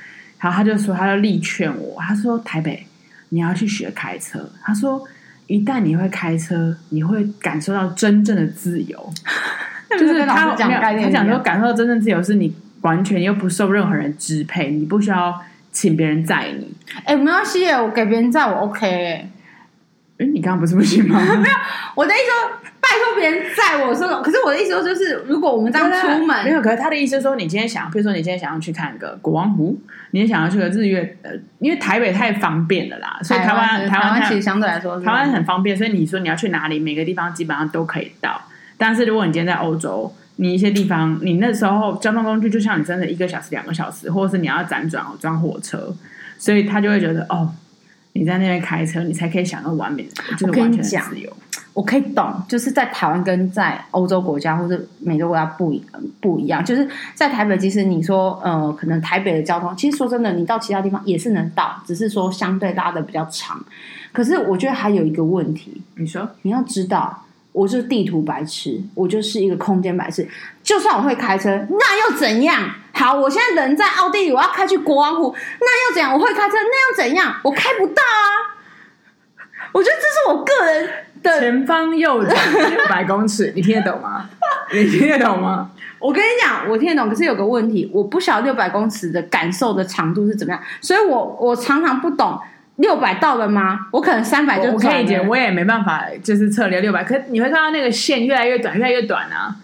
[0.40, 2.86] 然后他就说，他就力劝我，他说台北
[3.30, 5.02] 你要去学开车，他说
[5.46, 9.12] 一旦你会开车，你会感受到真正的自由，
[9.98, 15.40] 就是他讲他讲说感受到真正自由是你完全又不受任何人支配，你不需要
[15.72, 16.72] 请别人载你，
[17.04, 19.30] 哎，没关系，我给别人载我 OK。
[20.18, 21.20] 哎，你刚刚不是不行吗？
[21.36, 21.54] 没有，
[21.94, 26.62] 我的意思说，拜托别人载我说，可是我的意思说，就是如果我们这样出门，没有。
[26.62, 29.78] 可是他的意思说，你今天想，比如说你今天想要去看个国王湖，
[30.12, 38.40] 你也想要去个日月，呃，因为台北太方便了啦，所以台湾台湾其实相对来说，台湾很方便，所以你说你要去哪里，每个地方基本上都可以到。
[38.78, 45.94] 但是如果你今天在欧洲，你一些地方，你那时候交通工具就像你真的一个小时、两个小时，或者是你要辗转转火车，
[46.38, 47.52] 所以他就会觉得哦。
[48.16, 51.32] 你在那边开车，你才可以享受完美的，就是完全自由。
[51.72, 55.82] 我可以懂，就是在台湾跟在欧洲国家或者美洲国家不一
[56.20, 56.64] 不一样。
[56.64, 63.62] 就是在台北，其实你说呃，可能台北的交通，其实说真的，你到其他地方也是能到，只是说相对拉的比较长。
[64.12, 67.22] 可是我觉得还有一个问题，你说你要知道。
[67.52, 70.28] 我就是地图白痴，我就是一个空间白痴。
[70.66, 72.68] 就算我会开车，那又怎样？
[72.92, 76.12] 好，我现在人在奥地利，我要开去国王湖，那又怎样？
[76.12, 77.36] 我会开车，那又怎样？
[77.44, 78.58] 我开不到啊！
[79.70, 80.90] 我觉得这是我个人
[81.22, 81.38] 的。
[81.40, 84.28] 前方右转六百公尺，你听得懂吗？
[84.74, 85.70] 你听得懂吗？
[86.00, 92.36] 我跟你讲，我听得懂，可是有个问题，我不晓得六百公尺的感受的长度是怎么样，所以我我常常不懂。
[92.76, 93.86] 六百到了吗？
[93.92, 97.04] 我可能三百就我可以解，我也没办法，就是测量六百。
[97.04, 99.54] 可你会看到那个线越来越短，越来越短啊。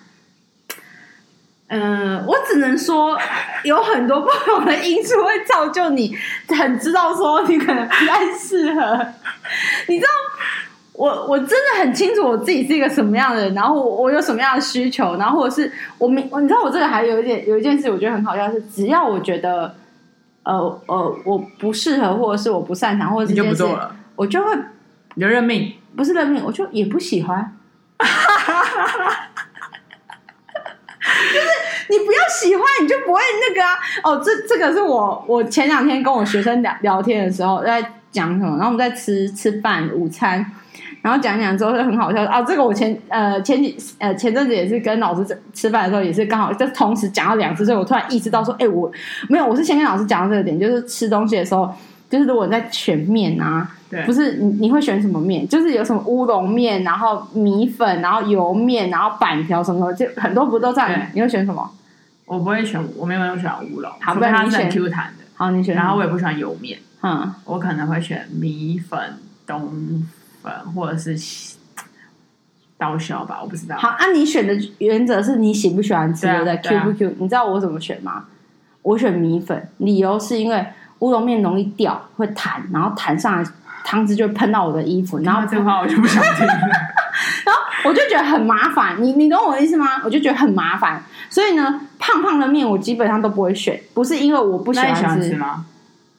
[1.74, 3.18] 嗯、呃，我只能说
[3.64, 6.14] 有很多不同的因素会造就你
[6.48, 9.06] 很知道说你可能不太适合。
[9.88, 10.10] 你知道，
[10.92, 19.74] 我我真的很清楚我自己是一个什么样的人，然后我，我有什么样的需求，然后或者是我明，你知道我这个还有一点有一件事，我觉得很好笑是，只要我觉得。
[20.44, 20.54] 呃
[20.86, 24.52] 呃，我不适合，或者是我不擅长，或者是你就不做了，我就会
[25.14, 27.56] 你就认命，不是认命，我就也不喜欢。
[31.92, 33.76] 就是你不要喜欢，你就不会那个啊。
[34.02, 40.44] 哦，这这个是我我前两天跟我学生聊聊天的时候在讲什么，然后我们在吃吃饭午餐，
[41.02, 42.42] 然后讲讲之后就很好笑啊。
[42.42, 48.90] 这个我前呃前几呃前阵子也是跟老师吃饭的时候，也是刚好就同时讲到两次，所以我突然意识到说，哎，我
[49.28, 51.70] 没有，我是先跟老师讲到这个点，就是吃东西的时候，
[52.08, 55.46] 就是如果你在选面啊，对，不是你你会选什么面？
[55.48, 61.10] 就是有什么乌龙面，然后米粉，然后油面，然后板条什么的，就很多不都在？
[61.14, 61.70] 你会选什么？
[62.26, 65.24] 我不会选，我没有选乌龙，好，不然它是很 Q 弹的。
[65.34, 65.74] 好，你选。
[65.74, 70.06] 然后我也不喜欢油面，嗯，我可能会选米粉、冬
[70.42, 71.56] 粉或者是
[72.78, 73.76] 刀削吧，我不知道。
[73.76, 78.24] 好，按、啊、你选的原则是你喜不喜欢吃的，Q 不 Q？、啊、你知道我怎么选吗？
[78.82, 80.66] 我选米粉，理由是因为
[81.00, 83.50] 乌龙面容易掉，会弹，然后弹上来
[83.84, 86.54] 汤汁就会喷到我的衣服，然后这话我就不想听了。
[87.44, 90.02] 然后我就觉得很麻烦，你你懂我的意思吗？
[90.04, 91.02] 我就觉得很麻烦。
[91.32, 95.64] 所以呢，胖胖的面我基本上都不会选，不是因为我不喜欢吃，喜欢吃吗？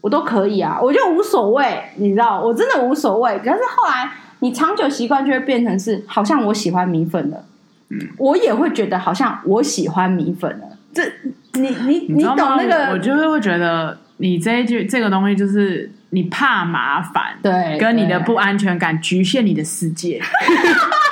[0.02, 3.38] 我都可以啊，我就无所谓，你知道，我真的无所谓。
[3.38, 7.46] 可是后来你长久习惯就会变成是，好像我喜欢米粉了，
[7.90, 10.66] 嗯，我也会觉得好像我喜欢米粉了。
[10.92, 11.04] 这
[11.54, 12.94] 你你你懂那个？
[12.94, 20.20] 我就是会觉得你这一句这个东西就是你怕麻烦，对，跟你的不安全感局限你的世界。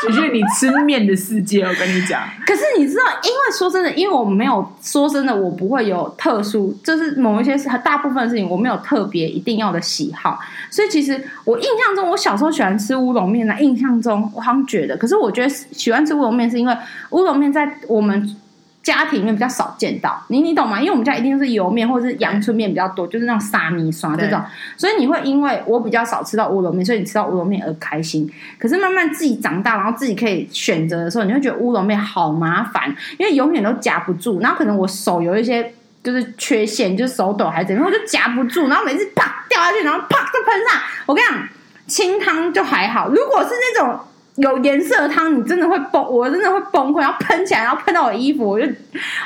[0.07, 2.21] 我觉得你吃面的世界，我跟你讲。
[2.45, 10.39] 可是你知道，因为说真的，因为我没有说真的，我不会有特殊，就是某一些事，大部分的事情我没有特别一定要的喜好。
[10.69, 13.55] 所以其实我印象中，我小时候喜欢吃乌龙面呢。
[13.59, 16.75] 印象中我好像觉得，可是我觉得喜欢吃乌龙面是因为
[17.11, 18.35] 乌龙面在我们。
[18.83, 20.79] 家庭里面比较少见到你，你懂吗？
[20.79, 24.41] 因为我们家一定是油面或者是阳春面比较多，就是那种沙米刷这种，
[24.75, 28.27] 所以你会因为我比较少吃到乌龙面，所以你吃到乌龙面而开心。
[28.57, 32.89] 可是慢慢自己长大，然后自己可以选择的时候，你会觉得乌龙面好麻烦，
[33.19, 34.39] 因为永远都夹不住。
[34.39, 35.71] 然后可能我手有一些
[36.03, 40.81] 就是缺陷，就是手抖还是怎样，我就夹不住，然后每次啪掉下去，然后啪就喷上。
[41.05, 41.47] 我跟你讲，
[41.85, 43.99] 清汤就还好，如果是那种。
[44.35, 48.65] 有颜色的汤，你真的会崩，我真的会崩溃，然后喷起来，然后喷到我衣服，我就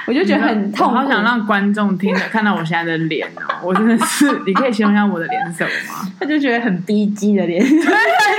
[0.07, 0.91] 我就觉得很痛。
[0.91, 6.09] 我好想让观众听着看到我现在的脸哦，我真的是，你可以形容一下我的脸色吗？
[6.19, 7.91] 他就觉得很逼真的脸色。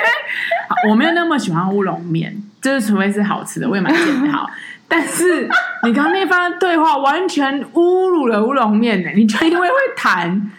[0.69, 4.51] 好，我没有那么喜欢乌龙面，就是除非是好吃的，我也蛮喜好。
[4.89, 5.49] 但是
[5.85, 10.51] 你刚刚那番对话完全侮辱了乌龙面呢，你就因为会弹。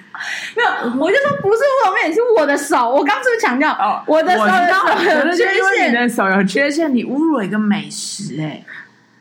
[0.55, 2.89] 没有，我就说不是乌龙面，是我的手。
[2.89, 5.89] 我刚是不是强调哦，我的手有缺陷？
[5.89, 8.63] 你的手有缺陷，你侮辱了一个美食哎，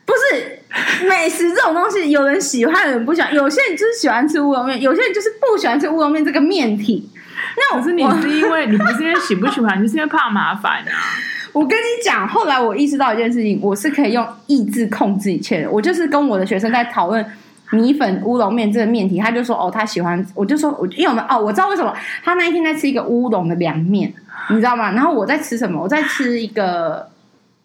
[0.04, 3.34] 不是美食这种东西，有人喜欢，有人不喜欢。
[3.34, 7.10] 有些人就是喜欢吃乌龙面，有些人就是不喜欢吃乌龙面这个面体。
[7.56, 10.92] 那我是你是因为你不是因为喜不喜欢，你是因为怕麻烦啊。
[11.52, 15.70] 我跟你讲，后来我意识到一件事情，我是可以用意志控制一切的。
[15.70, 17.24] 我就是跟我的学生在讨论。
[17.70, 24.12] 米粉乌龙面这个面体，他就说哦，他喜欢，我就说，我因为我们哦，我知道为什么他那一天在吃一个乌龙的凉面，
[24.50, 24.92] 你知道吗？
[24.92, 25.80] 然后我在吃什么？
[25.80, 27.08] 我在吃一个，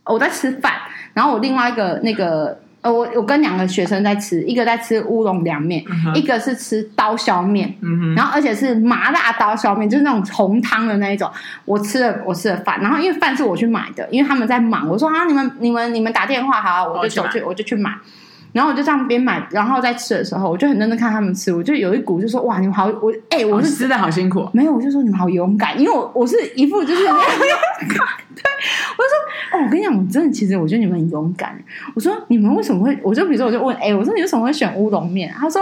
[0.06, 0.74] 我在吃饭，
[1.14, 11.30] 然后我另外一个那个呃，我我跟两个学生在吃，一个在吃乌龙凉面，嗯、一个是吃刀削面，嗯，然后而且是麻辣刀削面，就是那种红汤的那一种。
[11.66, 17.92] 我吃了，我吃了饭，然后因为饭是我去买的，因为他们在忙，我说啊，你们你们你们打电话好，我就走去，我就去买。
[18.54, 29.16] 然后我就这样边买，然后在吃的时候，我就很认真看他们吃，我就有一股就说哇，你们好，我哎、欸，我是吃的好辛苦，没有，我就说你们好勇敢，因为我我是一副就是 对，我就说
[29.54, 31.58] 哦，我跟你讲，我真的其实我觉得你们很勇敢。
[31.96, 32.98] 我说你们为什么会？
[33.04, 35.34] 我就比如说我就问，哎，我说你为什么会选乌龙面？
[35.38, 35.62] 他说，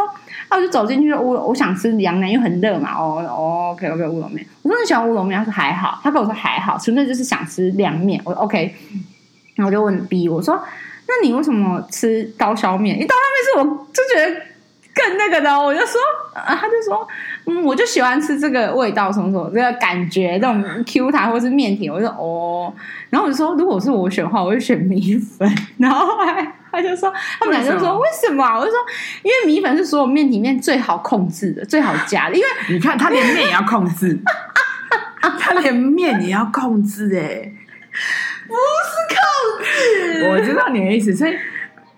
[0.49, 2.93] 那我就走进去说乌，我想吃凉面，因为很热嘛。
[2.97, 4.43] 哦，哦，OK OK，乌龙面。
[4.63, 5.38] 我说你喜欢乌龙面？
[5.38, 8.19] 他说还好，他跟我说还好，纯粹就是想吃凉面。
[8.23, 8.73] 我说 OK，
[9.56, 10.60] 然后我就问 B，我说。
[11.09, 12.95] 那你为什么吃刀削面？
[12.95, 14.41] 因为刀削面是我就觉得
[14.93, 15.99] 更那个的，我就说
[16.35, 17.07] 啊，他就说
[17.45, 22.71] 嗯，我就喜欢吃这个味道，什么什么这个感觉，这种 Q 弹或是面体，我就说哦，
[23.09, 25.51] 然后我就说，如果是我选的话，我会选米粉。
[25.79, 28.45] 然后还他就说，他们俩就说为什么？
[28.59, 28.77] 我就说，
[29.23, 34.19] 因为米粉是所有面里面最好控制的，最好加的，因为 你看他连面也要控制，
[35.39, 37.51] 他连面也要控制， 哎。
[38.49, 38.55] 不
[38.89, 39.19] 是控
[39.63, 41.35] 制，我知道你的意思，所以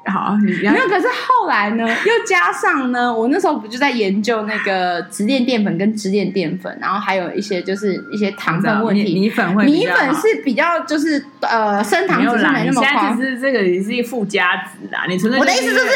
[0.03, 0.87] 好，你没有。
[0.87, 9.13] 可是后来呢，又加上呢，我那时候不就在研究那个直链淀粉跟支链淀粉，然后还有一些就是一些糖分问题。
[9.13, 15.05] 米粉会米粉是比较就是呃升糖指数没那么高，只是这个也是一附加值啊。
[15.07, 15.87] 你存在我的意思就是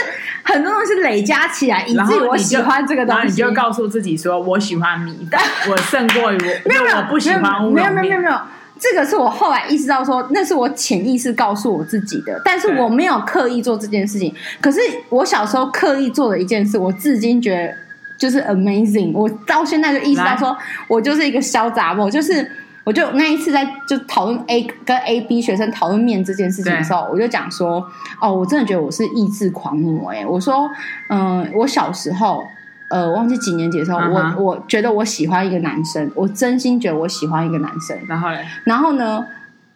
[0.43, 8.39] 很多东西累加起来，以至于我喜欢这个东西，然后你就告诉自己说，我喜欢米但，我胜过于我， 没有我不喜欢乌龙面，没有没有没有。
[8.78, 14.34] 这个是我后来意识到说，那是我潜意识告诉我自己的，但是我没有刻意做这件事情。
[14.59, 17.73] 可是我小时候刻意做的一件事，我至今觉得
[18.17, 19.11] 就是 amazing。
[19.13, 20.55] 我到现在就意识到说，
[20.88, 22.51] 我就是一个小杂货，就是
[22.84, 27.84] 我就那一次在就讨论 A 跟 A B 学生讨论面这件事情的时候，我就讲说，
[28.21, 30.69] 哦，我真的觉得我是意志狂魔哎、欸，我说，
[31.09, 32.45] 嗯、呃，我小时候，
[32.90, 34.38] 呃，忘记几年级的时候，uh -huh.
[34.38, 39.26] 我我觉得我喜欢一个男生，我真心觉得我喜欢一个男生，然后嘞，然后呢，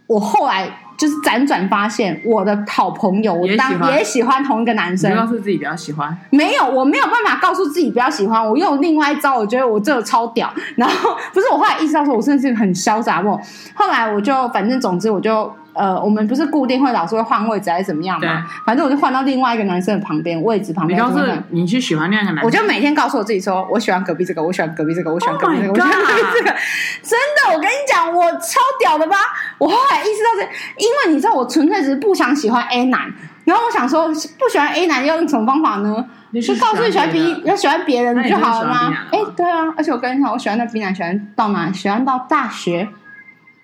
[0.07, 0.69] 我后来。
[0.99, 5.09] 就是辗转发现，我的好朋友，我当也喜欢同一个男生。
[5.09, 6.13] 你告诉自己不要喜欢？
[6.29, 8.45] 没有，我没有办法告诉自己不要喜欢。
[8.45, 10.53] 我用另外一招，我觉得我这个超屌。
[10.75, 13.39] 然后不是我后来意识到说，我真的是很潇洒我？
[13.73, 15.49] 后来我就反正总之我就。
[15.79, 18.45] 呃，我们不是固定会老是会换位置还是怎么样吗？
[18.65, 20.99] 反正我就换到另外一个男生的旁边位置旁边。
[20.99, 21.19] 你告诉
[21.51, 26.55] 你去喜欢另外一个男生，我就每天告诉我自己说，我喜欢隔壁这个，我喜欢隔壁这个，我喜欢隔壁这个，我喜欢隔壁这个。
[27.01, 29.15] 真的，我跟你讲，我超屌的吧？
[29.57, 30.41] 我后来意识到这，
[30.83, 33.01] 因为你知道，我纯粹只是不想喜欢 A 男，
[33.45, 36.05] 然后我想说，不喜欢 A 男要用什么方法呢？
[36.33, 38.93] 就告诉你喜欢 B，要喜欢别人就好了吗？
[39.11, 41.71] 哎，对啊，而且我跟你讲，我喜欢的 B 男喜欢到哪？
[41.71, 42.89] 喜欢到大学。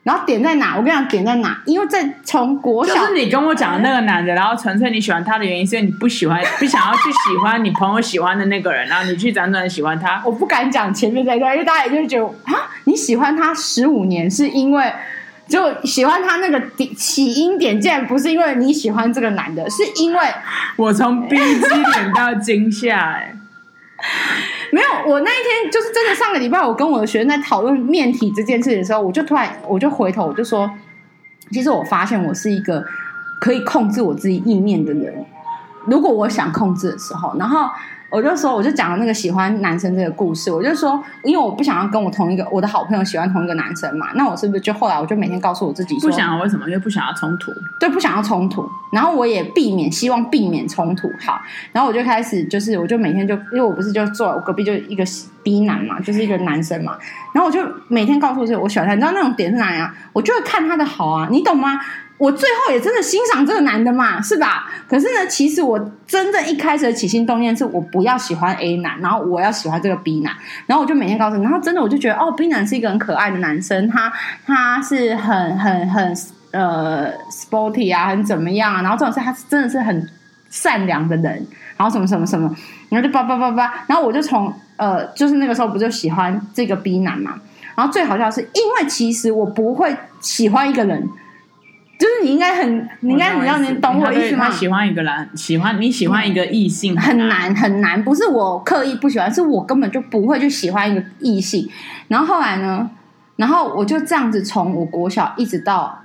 [0.06, 0.78] 然后点在哪？
[0.78, 1.60] 我跟你讲，点在哪？
[1.66, 10.22] 因为在从国小，就是你跟我讲的那个男的，然后纯粹你喜欢他的原因，是因为你不喜欢，不想要去喜欢你朋友喜欢的那个人，然后你去辗转喜欢他。
[10.24, 14.93] 我不敢讲前面这段，因为大家也就觉得啊，你喜欢他十五年，是因为
[15.47, 16.62] 就喜欢他那个
[16.95, 20.20] 起因点，竟然不是因为你喜欢这个男的，是因为
[20.78, 23.36] 我从 B 基点到惊吓，哎。
[24.72, 30.70] 没有，我那一天就是真的上个礼拜，我跟我的学生在讨论面体这件事的时候，我就突然我就回头我就说，
[31.51, 32.84] 其实我发现我是一个
[33.39, 35.26] 可以控制我自己意念的人，
[35.88, 37.70] 如果我想控制的时候，然后。
[38.10, 40.51] 我就说，我就讲了那个喜欢男生这个故事。
[40.51, 46.66] 我就说，因为我不想要跟我同一个我的好朋友喜欢同一个男生嘛，那我是不是就后来我就每天告诉我自己说，不想要为什么？
[46.68, 48.66] 因为不想要冲突，对，不想要冲突。
[48.91, 51.10] 然后我也避免，希望避免冲突。
[51.20, 51.41] 好，
[51.74, 55.03] 然后我就开始就是，我就每天就，因为我不是就坐我隔壁就一个
[55.43, 56.95] B 男嘛，就是一个男生嘛。
[57.34, 58.93] 然后我就每天告诉我自己，我喜欢他。
[58.93, 59.93] 你知道那种点是哪样？
[60.14, 61.80] 我就会看他的好啊，你懂吗？
[62.18, 64.72] 我最后也真的欣赏这个男的嘛，是吧？
[64.88, 70.34] 可是呢，其实我真正一开始的起心动念是我不要喜欢 A 男，然后我要喜欢这个 B 男，
[70.66, 74.09] 然后我就每天告诉你，然后真的我就觉得哦，B 男是一个很可爱的男生，他
[74.45, 76.18] 他是很很很
[76.51, 80.09] 呃 sporty 啊，很怎么样啊，然后这种是他真的是很
[80.49, 81.45] 善良的人，
[81.76, 82.49] 然后什么什么什么，
[82.88, 87.34] 然后就叭叭叭叭，然后我就从呃，就是那个时候不就喜欢这个 B 男嘛，
[87.76, 91.09] 然后最好笑是，因为其实我不会喜欢一个人。
[91.98, 94.52] 就是你应该很，你应该你要你懂我意思吗？
[94.52, 101.70] 喜欢一个人，喜欢你喜欢一个异性很难，很难很难，不是我刻意不喜欢，是我根本就不会去喜欢一个异性。
[102.10, 102.89] 然后后来呢，
[103.38, 106.02] 然后我就这样子从我国小一直到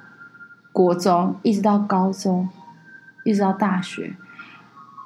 [0.71, 2.49] 国中，一直到高中，
[3.25, 4.15] 一直到大学。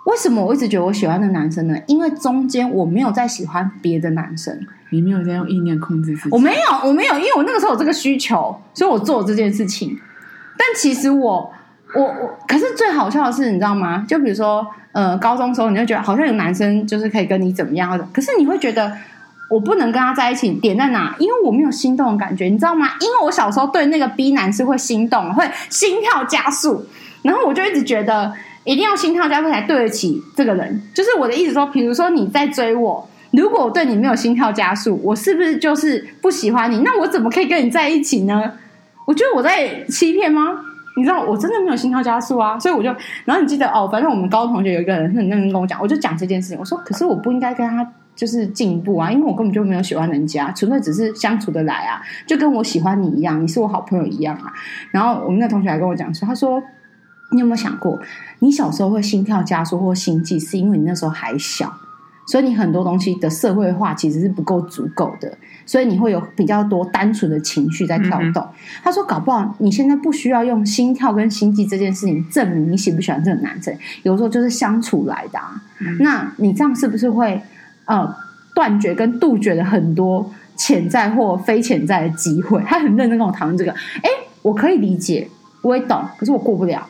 [0.04, 1.74] 为什么我一直觉得我喜欢的男生呢？
[1.86, 4.54] 因为中间我没有再喜欢别的男生，
[4.90, 6.28] 你没有在用意念控制自己。
[6.30, 9.98] 我没有，我没有，因为我那个时候有这个需求，所以我做这件事情。
[10.66, 11.52] 但其实我
[11.94, 14.04] 我我，可是最好笑的是，你知道吗？
[14.08, 18.90] 就比如说，呃，高中时候你就觉得好像有男生就是可以跟你怎么样，可是你会觉得
[19.50, 21.14] 我不能跟他在一起，点在哪？
[21.18, 22.88] 因为我没有心动的感觉，你知道吗？
[23.00, 26.86] 因为我小时候对那个 B 男是会心动，会心跳加速，
[27.22, 28.32] 然后我就一直觉得
[28.64, 30.82] 一定要心跳加速才对得起这个人。
[30.94, 36.80] 就是我的意思说，比如说你在追我，如果我对你没有心跳加速，我是不是就是不喜欢你？
[36.80, 38.54] 那我怎么可以跟你在一起呢？
[39.06, 40.42] 我觉得我在欺骗吗？
[40.96, 42.88] 你知道我真的没有心跳加速啊，所以我就，
[43.24, 47.84] 然后你记得哦，反正我们高中同学有一个人很认真跟我讲，我就讲这件事情，我说可是我不应该跟他
[48.14, 54.52] 就是进一步啊，因为我根本就没有喜欢人家，纯粹只是相处的来啊，就跟我喜欢你一样，你是我好朋友一样啊。
[54.92, 56.62] 然后我们那同学还跟我讲说，他说
[57.32, 57.98] 你有没有想过，
[58.38, 61.72] 你小时候会心跳加速或心悸，是因为你那时候还小。
[62.26, 68.42] 所以你很多东西的社会化其实是不够足够的，所以你会有比较多单纯的情绪在跳动。
[68.42, 68.48] 嗯、
[68.82, 75.60] 他说：“搞不好你现在不需要用心跳跟心悸这件事情证明你喜不喜欢这个男生，有时候就是相处来的啊。
[75.80, 77.40] 嗯、那你这样是不是会
[77.84, 78.14] 呃
[78.54, 83.70] 断绝跟杜绝了很多潜在或非潜在的机会？”他很认真跟我讨论这个。
[83.72, 84.08] 哎，
[84.40, 85.28] 我可以理解，
[85.62, 86.88] 我也懂，可是我过不了。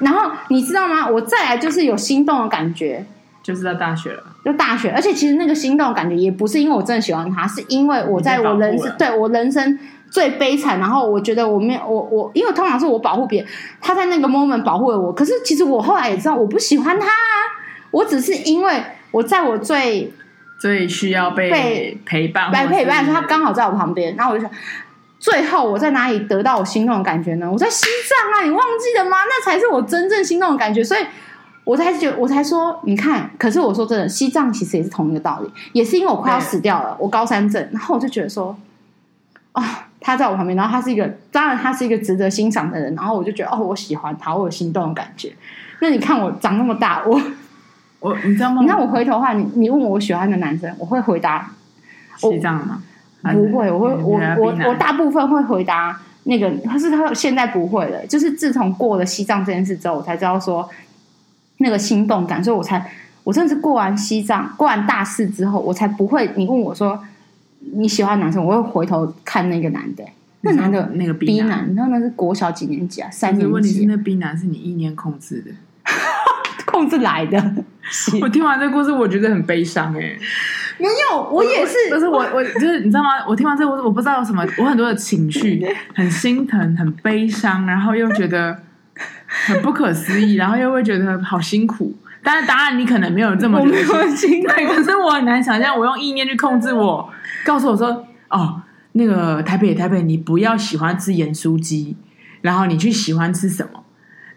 [0.00, 1.06] 然后你知道吗？
[1.08, 3.04] 我再来就是有心动的感觉。
[3.48, 9.78] 就是在大学了，就大学，而且其实那个心动感觉也不是因为我真的喜欢他，是因为我在我人生对我人生
[10.10, 17.34] 最悲惨，然后我觉得我没有我我，因为通常是我保护别人，他在那个 moment 保护了我，可是其实我后来也知道我不喜欢他啊，
[17.90, 18.82] 我只是因为
[19.12, 20.12] 我在我最
[20.60, 24.50] 最需要被被陪伴被陪伴的时候，他刚好在我旁边，然后我就想，
[25.18, 27.50] 最后我在哪里得到我心动的感觉呢？
[27.50, 29.16] 我在西藏啊，你忘记了吗？
[29.26, 31.00] 那才是我真正心动的感觉，所以。
[31.68, 38.56] 我才觉，我才说，你看，可是我说真的，西藏其实也是同一个道理，也是因为我快要死掉了，我高山症，然后我就觉得说，
[39.52, 39.62] 哦，
[40.00, 45.30] 他在我旁边，然后他是一个，当然他是一个值得欣赏的人，然后我就觉得哦，我喜欢他，我有心动的感觉。
[45.82, 47.20] 那你看我长那么大，我
[48.00, 48.62] 我你知道吗？
[48.64, 51.50] 你看我回头的话，你你问我我喜欢的男生，我会回答
[52.16, 52.82] 西藏吗？
[53.30, 60.66] 不会，我会我我我大部分会回答那个，可是他现在不会了，就是自从过了西藏这件事之后，我才知道说
[61.58, 62.90] 那个心动感，所以我才
[63.24, 66.30] 我甚至过完西藏过完大四之后，我才不会。
[66.36, 66.98] 你问我说
[67.72, 70.04] 你喜欢男生，我会回头看那个男的，
[70.42, 73.10] 那男的那个 B 男，你知道那是国小几年级啊？
[73.10, 73.52] 三年级。
[73.52, 75.50] 问题是那 B 男是你意念控制的，
[76.64, 77.38] 控制来的。
[78.22, 80.18] 我听完这个故事，我觉得很悲伤哎、欸。
[80.78, 81.74] 没有，我也是。
[81.90, 83.08] 不是我，我就是你知道吗？
[83.26, 88.56] 我听完这个故事，我不知道有什么，我很多的情绪，很心疼，很悲伤，然后又觉得
[89.26, 91.94] 很不可思议，然后又会觉得好辛苦。
[92.22, 97.08] 但是当然，你可能没有这么没有辛苦，可是我很难想象，我用意念去控制我，
[97.44, 98.60] 告诉我说：“哦，
[98.92, 101.96] 那个台北，台北，你不要喜欢吃盐酥鸡，
[102.40, 103.84] 然后你去喜欢吃什么？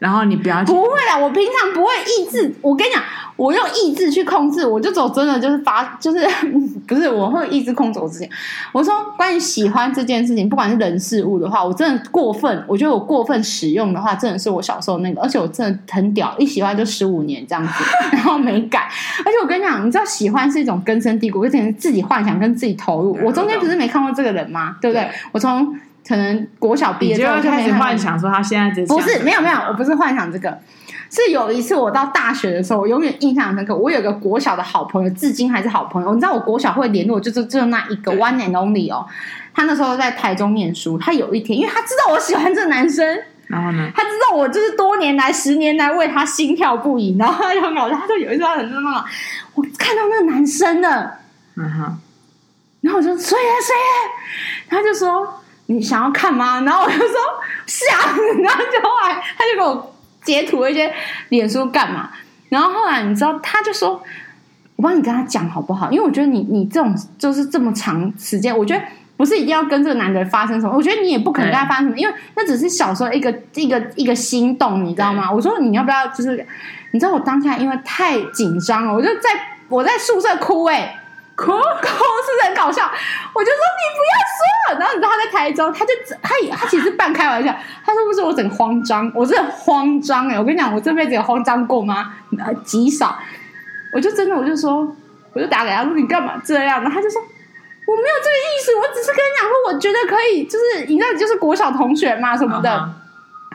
[0.02, 0.64] 然后你不要……
[0.66, 2.54] 不会啦，我平常不会抑制。
[2.62, 3.02] 我跟你讲。”
[3.38, 6.20] 我用意志去控制，我就走真的就是发，就是
[6.88, 8.30] 不是我会意志控制我自己。
[8.72, 12.64] 我说关于喜欢这件事情，不管是人事物的话，我真的过分。
[12.68, 17.74] 我觉得我过分使用的话，真的是我小时候那个，而且我真的很屌，一喜欢就十五年这样子，
[18.14, 18.88] 然后没改。
[19.26, 23.18] 而且我跟你讲，你知道喜欢是一种根深蒂固，而且自己幻想跟自己投入。
[23.24, 24.76] 我中间不是没看过这个人吗？
[24.80, 25.02] 对不对？
[25.02, 25.76] 对我从
[26.08, 30.60] 可能国小毕业之后就开始幻想说他现在不是没有没有，我不是幻想这个。
[31.14, 33.76] 是有一次我到大学的时候，我永远印象深刻。
[33.76, 36.14] 我有个国小的好朋友，至今还是好朋友。
[36.14, 39.06] 你知道我国小会联络，就是只有那一个 one and only 哦。
[39.54, 43.06] 他那时候在台中念书，他有一天，因为他知道我喜欢这男生，
[43.48, 47.96] 然后呢，他知道我就是多年来、十年来为他心跳不已，然后他就很搞笑。
[47.98, 49.06] 他就有一次他很热闹，
[49.56, 51.20] 我看到那个男生了，
[51.58, 51.98] 嗯哼，
[52.80, 54.12] 然后我就说谁呀谁呀，
[54.70, 55.41] 他就说
[55.72, 56.62] 你想要看吗？
[56.62, 57.08] 然后我就说
[57.66, 59.88] 是啊，然后就后来他就给我。
[60.24, 60.94] 截图一些
[61.30, 62.12] 脸书干嘛？
[62.48, 64.00] 然后后来你知道，他就说
[64.78, 68.84] ：“我帮你跟他讲好不好？”因为我觉得你你这种就是这么长时间，我觉得
[69.18, 70.76] 不是一定要跟这个男的发生什么。
[70.76, 75.32] 我觉得你也不可能跟他发生什么，因为那只是小时候一个一个一个心动，你知道吗？
[75.32, 76.06] 我说你要不要？
[76.10, 76.46] 就是
[76.92, 79.30] 你知道我当下因为太紧张了，我就在
[79.70, 81.01] 我在宿舍哭哎、欸。
[81.36, 82.84] 哭哭是不是很搞笑？
[83.34, 84.80] 我就说你不要说。
[84.80, 87.54] 然后你知道他在台中，他就他也他其实半开玩笑，
[87.84, 90.40] 他说不是我整慌张，我真的慌张哎、欸！
[90.40, 92.14] 我跟你讲，我这辈子有慌张过吗？
[92.64, 93.20] 极少。
[93.94, 94.88] 我就真的我就说，
[95.34, 96.82] 我就打给他说你干嘛这样？
[96.82, 102.70] 然后他就说我没有这个意思，我只是跟你讲说我觉得可以，就是你知道就是国小同学嘛什么的。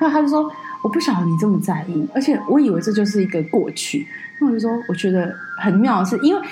[0.00, 0.50] 然后他就说
[0.82, 4.06] 我不晓得你这么在意，而且我以为这就是一个过去。
[4.38, 6.46] 那我就说我觉得很妙的是因为。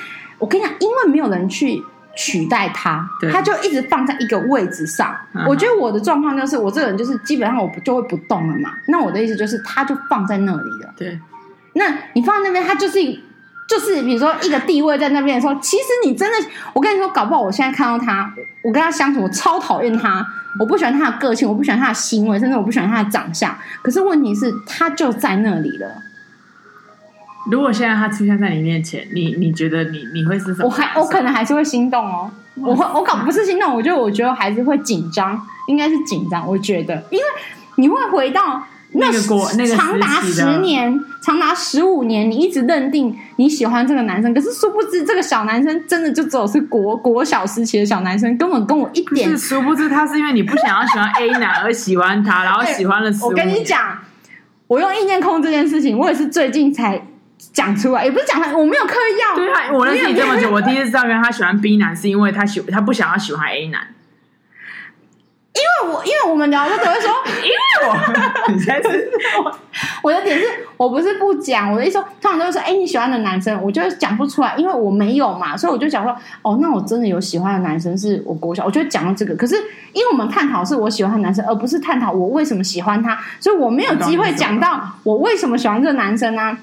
[0.44, 1.82] 我跟你讲，因为没有人去
[2.14, 5.16] 取代他，他就一直放在一个位置上。
[5.32, 5.48] Uh-huh.
[5.48, 8.74] 我觉得我的状况就是，我这个人就是基本上我不就会不动了嘛。
[8.88, 10.92] 那我的意思就是，他就放在那里了。
[10.98, 11.18] 对，
[11.72, 13.00] 那你放在那边，他就是
[13.66, 18.30] 就是，比如说一个地位在那边的时候，其实你真的，我跟你说，搞不好我现在看到他，
[18.62, 20.26] 我跟他相处，我超讨厌他，
[20.60, 23.56] 我不喜欢他的个性，我不喜欢他的行为，甚至我不喜欢他的长相。
[23.82, 26.02] 可是问题是，他就在那里了。
[27.50, 30.64] 如果现在他出现在你面前，你你觉得你你会是什么？
[30.64, 35.38] 我还我可能还是会心动哦，我会我搞不是心动，我觉得我觉得还是会紧张，
[35.68, 36.46] 应该是紧张。
[36.48, 37.24] 我觉得，因为
[37.76, 49.28] 你会回到那个国那个长达十年、长达十五年，你一直认定你喜欢这个男生，可是殊不知这个小男生真的就只有是国国小时期的小男生，根本跟我一点。
[49.30, 53.10] 是殊不知他是因为你不想要喜欢 A 男而喜欢他，然后喜欢了。
[53.22, 53.98] 我跟你讲，
[54.66, 57.02] 我用意念控这件事情，我也是最近才。
[57.52, 59.36] 讲出来也不是讲他，我没有刻意要。
[59.36, 63.88] 对他，我认识你这么久，我第一次知道原来他喜欢 B 男，是因为他喜他不想要喜欢 A 男。
[65.54, 67.10] 因为我因为我们聊的都会说，
[67.44, 67.96] 因为我
[68.52, 69.58] 你才是我
[70.02, 70.44] 我的点是
[70.76, 79.32] 我不是不讲，我的意思说通常都会说，哎，你喜欢的男生，我就讲不出来，因为我没有嘛，所以我就讲说，哦，那我真的有喜欢的男生是我国小，我就讲到这个。
[79.36, 79.54] 可是
[79.92, 86.58] 因为我们探讨是我喜欢的男生，而不是探讨我为什么喜欢他，所以我没有机会讲到我为什么喜欢这个男生呢、啊？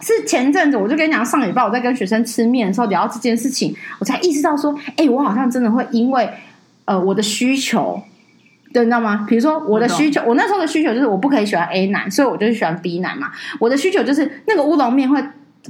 [0.00, 6.30] 是前阵子，我就跟你讲，上礼拜我在跟学生吃面的时候聊到这件事情，我才意识到说，哎、我好像真的会因为
[6.84, 8.00] 呃我的需求，
[8.72, 9.26] 对，你知道吗？
[9.28, 13.30] 比如说我的需求，我那时候的需求就是我不可以喜欢 A 男，所以我就喜欢 B 男嘛。
[13.58, 15.20] 我的需求就是那个乌龙面会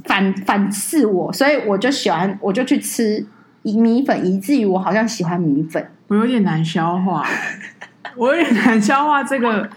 [0.05, 3.25] 反反刺我，所以我就喜欢，我就去吃
[3.63, 5.89] 米粉，以至于我好像喜欢米粉。
[6.07, 7.25] 我有点难消化，
[8.15, 9.69] 我有点难消化这个，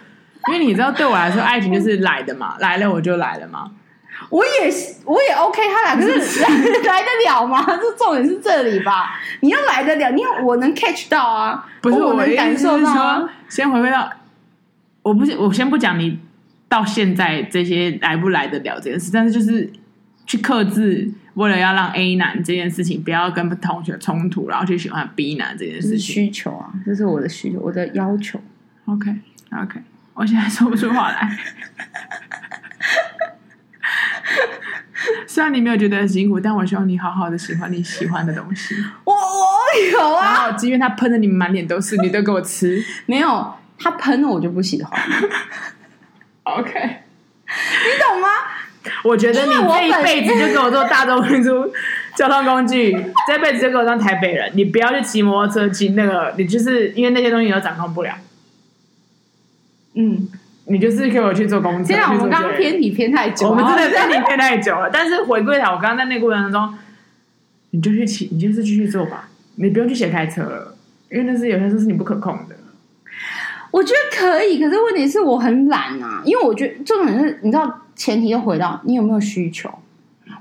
[0.48, 3.70] 因为你知道，对我来说，爱情就是来的嘛，来了我就来了嘛。
[4.32, 4.74] 我也
[5.04, 7.62] 我也 OK 他俩，可是来来得了吗？
[7.76, 9.20] 这重点是这里吧？
[9.40, 13.28] 你要来得了，你要我能 catch 到啊，不是我能感受到啊。
[13.50, 14.10] 先回归到，
[15.02, 16.18] 我不是我先不讲你
[16.66, 19.70] 到现在这些来不来得了这件事，但是就是
[20.24, 28.40] 去克制，为了要让 A 男这件事情不要跟同学冲突，然后去喜欢 B 男这件事情，需求啊，这是我的需求，我的要求。
[28.86, 29.14] OK
[29.62, 29.78] OK，
[30.14, 31.38] 我现在说不出话来。
[35.26, 38.74] 虽然你没有觉得很辛苦，但我希望你好好的喜欢你喜欢的东西。
[39.04, 39.20] 我我
[39.92, 42.82] 有啊，然后即便他喷的你满脸都是，你都给我吃。
[43.06, 45.00] 没有，他喷了我就不喜欢。
[46.44, 48.28] OK，你懂吗？
[49.04, 51.72] 我觉得你这一辈子就给我做大众运输
[52.16, 52.92] 交通工具，
[53.28, 54.50] 这辈子就给我当台北人。
[54.54, 58.12] 你不要去骑摩托车，骑那个，你就是因为那些东西你都掌控不了。
[59.94, 60.28] 嗯。
[60.72, 61.84] 你就是给我去做工作。
[61.84, 64.88] 现在我们刚刚偏题偏太久，我们真的偏题偏太久了。
[64.90, 66.78] 但是回归到，我刚刚在那个过程当中，
[67.72, 70.74] 你就去骑，你就是继续做吧，你不用去学开车了，
[71.10, 72.56] 因为那是有些事是你不可控的。
[73.70, 79.70] 我觉得可以，可是问题是我很懒啊，因为我觉得这种是，你知道，前提又回到你有没有需求。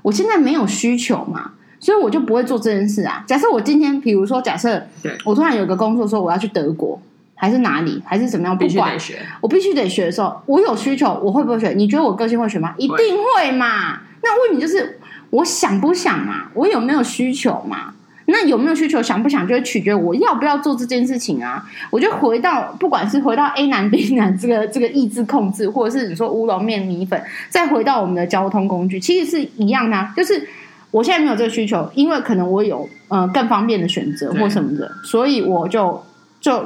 [0.00, 3.22] 我现在没有需求嘛，所以我就不会做这件事啊。
[3.26, 4.82] 假设我今天，比如说，假设
[5.26, 6.98] 我突然有个工作说我要去德国。
[7.42, 8.56] 还是哪里，还是怎么样？
[8.56, 8.96] 不管，
[9.40, 11.70] 我必须得学的时候，我有需求，我会不会学？
[11.70, 12.72] 你觉得我个性会学吗？
[12.78, 13.98] 一定会嘛。
[14.22, 16.44] 那问题就是，我想不想嘛？
[16.54, 17.94] 我有没有需求嘛？
[18.26, 21.68] 那有没有需求，想不想，就会取决我要不要做这件事情啊。
[21.90, 30.14] 我就回到，不管是回到 A 男 B 男这个 这个意志控制，或者是你说乌龙面米粉，再回到我们的交通工具，其实是一样的啊。
[30.16, 30.46] 就是
[30.92, 36.00] 我现在没有这个需求，因为可能我有呃更方便的选择或什么的，所以我就
[36.40, 36.62] 就。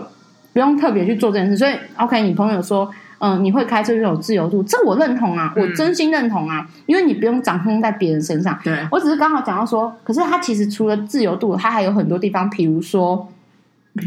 [0.57, 8.59] 不用特别去做这件事，所以 OK，你朋友说，嗯、呃，你会开车就有自由度，这我认同啊，我真心认同啊，因为你不用掌控在别人身上。
[8.65, 13.29] 对，我只是刚好讲到说，可是他其实除了自由度，他还有很多地方，比如说，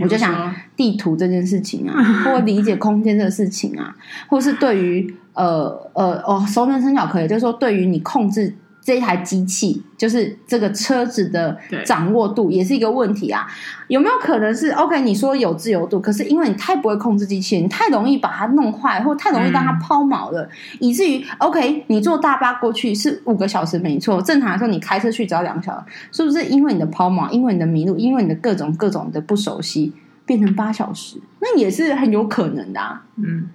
[0.01, 1.93] 我就想地图这件事情啊，
[2.25, 3.95] 或理解空间这个事情啊，
[4.27, 8.55] 或是对于呃呃哦熟能生巧可以，就是说对于你控制。
[8.89, 13.45] 这一台机器就是这个车子的掌握度也是一个问题啊，
[13.87, 14.99] 有没有可能是 OK？
[15.01, 21.83] 你说有自由度，可是因为你太不会控制机器，你太容易把它弄坏，或太容易让它抛锚了，嗯、以至于 OK？
[21.85, 26.43] 你坐大巴过去是五个小时没错，正常来说你开车去只要两个小时，是不是？
[26.45, 29.93] 因为你的抛锚，因为你的迷路，因为你的各种各种的不熟悉，
[30.25, 33.03] 变成八小时，那也是很有可能的啊。
[33.17, 33.51] 嗯，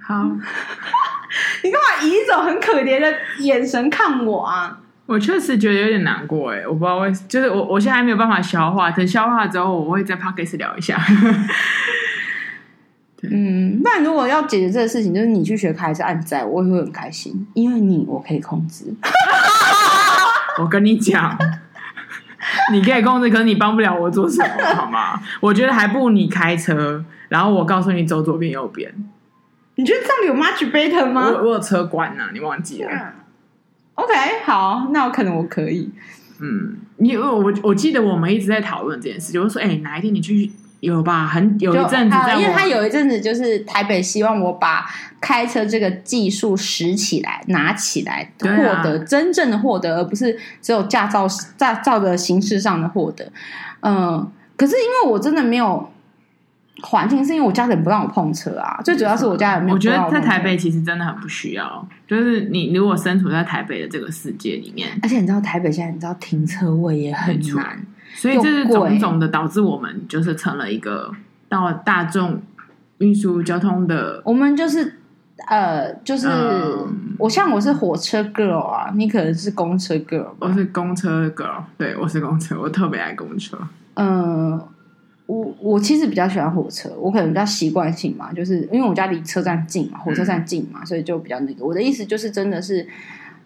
[0.00, 0.28] 好。
[1.62, 4.78] 你干嘛以一种很可怜的眼神看我啊？
[5.06, 11.00] 我确实觉得有点难过哎，我不知道为就是我我现在还没有办法消化，等消化之后，我会在 Podcast 聊一下。
[13.22, 18.94] 嗯，那如果要解决这个事情，就是你去学开车按载，我也会很开心，因为你我可以控制。
[20.60, 21.36] 我跟你讲，
[22.72, 25.20] 你可以控制，可是你帮不了我做什么，好吗？
[25.40, 28.92] 我觉得还不如你开车，然后我告诉你走左边右边。
[29.78, 31.30] 你觉得这样有 much better 吗？
[31.30, 33.12] 我我有车管呐、啊，你忘记了、嗯、
[33.94, 34.12] ？OK，
[34.44, 35.88] 好，那我可能我可以。
[36.40, 40.50] 嗯，因为我我记得我们一直在讨论这件事，就是说，哎、欸，哪一天你去
[40.80, 41.28] 有吧？
[41.28, 44.84] 很有一阵子在，因为他有一阵子就是台北希望我把
[45.20, 48.48] 开车这个技术拾起来、拿起来，获
[48.82, 53.30] 得、啊、真正的获得，而不是只有驾照驾照的形式上的获得。
[53.82, 55.88] 嗯，可是因为我真的没有。
[56.82, 59.74] 环境是因为我家人不让我碰车啊，最主要是我家人没有。
[59.74, 71.12] 我觉得在台北其实真的很不需要，就是你如果身处在台北的这个世界里面，而且你知道台北现在你知道停车位也很难，所以这是种种的导致我们就是成了一个
[71.48, 72.40] 到大众
[72.98, 75.00] 运输交通的，我们就是
[75.48, 83.58] 呃就是、嗯、我像我是火车 girl 啊，你可能是公车 girl，我是公车 girl，对我是公车，我特别爱公车，
[83.94, 84.60] 嗯。
[85.28, 91.66] 我我其实比较喜欢火车，我可能比较习惯性嘛，就是因为我家离车站近嘛，火车站近嘛，所以就比较那个。
[91.66, 92.88] 我的意思就是，真的是，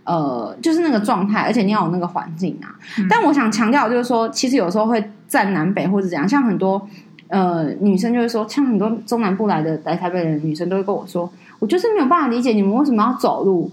[0.05, 2.71] 呃，就是那个状态，而且你要有那个环境啊。
[3.01, 6.81] 嗯、但我想强调就是说，其实有时候会站南北或者怎样，像很多
[7.27, 11.29] 呃女生就会说，像很多中南部来的来台北的女生都会跟我说，
[11.59, 13.69] 我就是没有办法理解你们为什么要走路，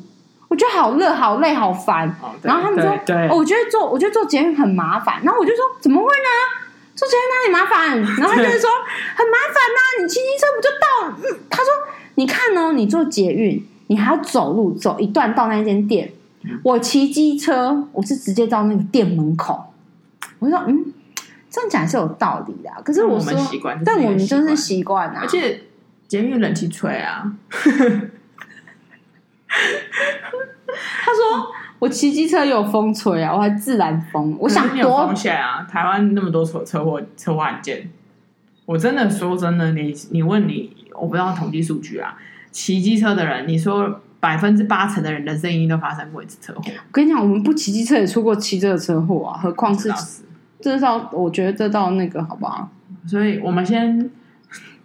[0.47, 2.09] 我觉得好热、好累、好烦。
[2.23, 2.91] 哦、然后他们说，
[3.29, 5.21] 哦，我觉得坐我觉得坐捷运很麻烦。
[5.21, 6.65] 然后我就说，怎么会呢？
[6.99, 7.97] 坐捷运哪里麻烦？
[8.17, 8.69] 然后他就说
[9.15, 10.85] 很麻烦呐、你骑机车不就到？
[11.17, 11.71] 嗯，他说
[12.15, 16.11] 你看哦，你坐捷运，你还要走路走一段到那间店。
[16.61, 19.73] 我骑机车，我是直接到那个店门口。
[20.39, 20.93] 我就说嗯，
[21.49, 22.69] 这样讲是有道理的。
[22.83, 23.31] 可是我说，
[23.85, 25.19] 但我们就是习惯啊。
[25.21, 25.61] 而且
[26.09, 27.31] 捷运冷气吹啊。
[29.47, 34.35] 他说我骑机车有风吹啊，我还自然风。
[34.39, 37.89] 我想有风险啊，台湾那么多车车祸车祸案件，
[38.65, 42.17] 我真的说真的，你你问你，我不知道统计数据啊，
[42.51, 46.61] 骑机车的人，你说百分之八成的人的生一都发生过一次车祸。
[46.65, 49.91] 我跟你讲，我们不骑机车也出过骑车的车祸啊，何况是
[50.59, 52.69] 这到我觉得这到那个好不好？
[53.07, 54.11] 所以我们先。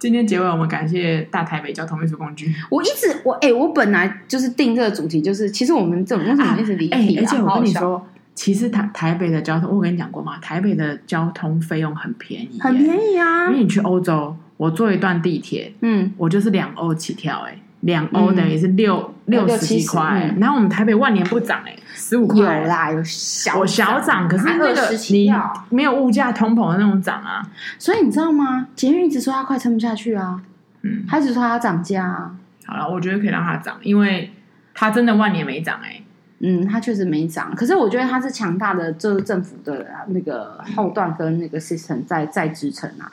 [0.04, 2.54] 今天结尾，我们感谢大台北交通运输工具。
[2.68, 7.22] 我一直我哎、欸，我本来就是定这个主题，就是其实我们这种为什么一直离题、啊？
[7.22, 10.38] 而且我跟你说，其实台台北的交通，我跟你讲过吗？
[10.42, 13.46] 台北的交通费用很便宜，很便宜啊！
[13.48, 17.58] 因为你去欧洲，我坐一段地铁，嗯，我就是两欧起跳、欸，哎。
[17.84, 25.30] 两欧等于是六、嗯、六十几块、嗯，然后我们台北万年不涨哎，十五块有啦，有小我小涨，可是那个你
[25.68, 27.42] 没有物价通膨的那种涨啊，
[27.78, 28.68] 所以你知道吗？
[28.74, 30.40] 捷运一直说它快撑不下去啊，
[30.80, 32.34] 嗯，他一直说它要涨价啊。
[32.64, 34.32] 好了，我觉得可以让它涨，因为
[34.72, 36.00] 它真的万年没涨哎，
[36.40, 43.10] 嗯，它确实没涨，可是我觉得它是强大的，就是政府的那个后段跟那个 system 在在支撑啊，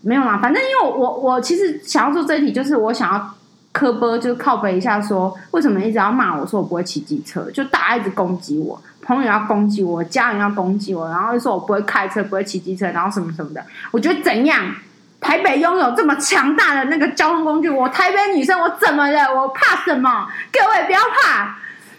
[0.00, 3.34] 没有啦，反正因为我我其实想要做这一题，就是我想要。
[3.72, 7.50] 科波就靠背一下说，为什么一直要骂我说我不会骑机车？
[7.50, 13.64] 就大家一直攻击我，朋友要攻击我，家人要攻击我，然后就说我不会开车，不会骑机车，然后什么什么的。
[13.90, 14.74] 我觉得怎样？
[15.20, 19.32] 台北拥有这么强大的那个交通工具，我台北女生我怎么了？
[19.32, 20.26] 我怕什么？
[20.52, 21.56] 各位不要怕，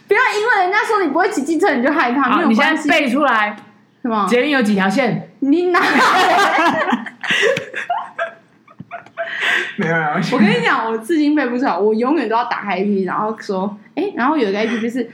[0.10, 2.36] 不要因为人家说你不会骑机车你就害怕。
[2.36, 2.54] 没有关系。
[2.54, 3.56] 你现在背出来
[4.02, 4.28] 什么？
[4.30, 5.32] 捷运有几条线？
[5.40, 5.80] 你哪？
[9.78, 10.20] 没有啊！
[10.32, 15.10] 我跟你讲，我至今背不出来，我永远都要打开 APP，然后说，哎，然后有一个 APP 是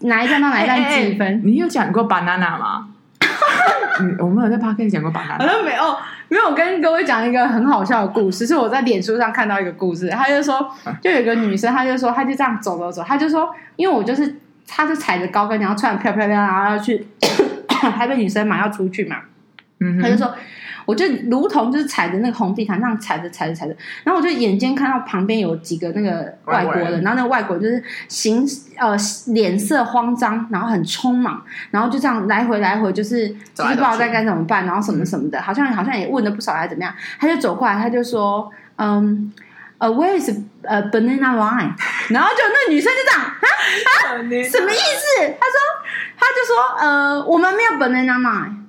[0.00, 1.26] 哪一站到哪一站几分？
[1.26, 2.88] 欸欸欸你有讲过 banana 吗？
[4.18, 5.82] 我们有在 Podcast 讲过 banana，好像没有。
[6.28, 10.08] 没有，我跟各位讲一个很好笑的故事，是我在脸书上看到一个故事。
[10.08, 10.66] 他就说，
[11.02, 14.34] 就有一个女生，她就说，她就这样走走走，她就说，因为我就是，
[14.66, 17.06] 她就踩着高跟，然后穿的漂漂亮亮，然后要去
[17.68, 19.16] 台北女生嘛，要出去嘛，
[19.80, 20.34] 嗯，她就说。
[20.84, 28.46] 我就如同就是踩着那个红地毯，那样踩着踩着踩着，然后我就眼尖看到旁边有几个那个外国人，然后那个外国人就是形
[28.78, 28.96] 呃
[29.28, 39.32] 脸色慌张，然后很匆忙，然后就这样来回来回，就是就是不知道该该怎么办，然后什么什么的，好像好像也问了不少还是怎么样，他就走过来，他就说，嗯，
[39.78, 40.30] 呃，Where is
[40.62, 41.72] 呃 banana line？
[42.10, 43.34] 然后就那女生就这样啊
[44.04, 45.34] 啊，什么意思？
[45.40, 45.56] 他说
[46.16, 48.61] 他就说呃，我们没有 banana line。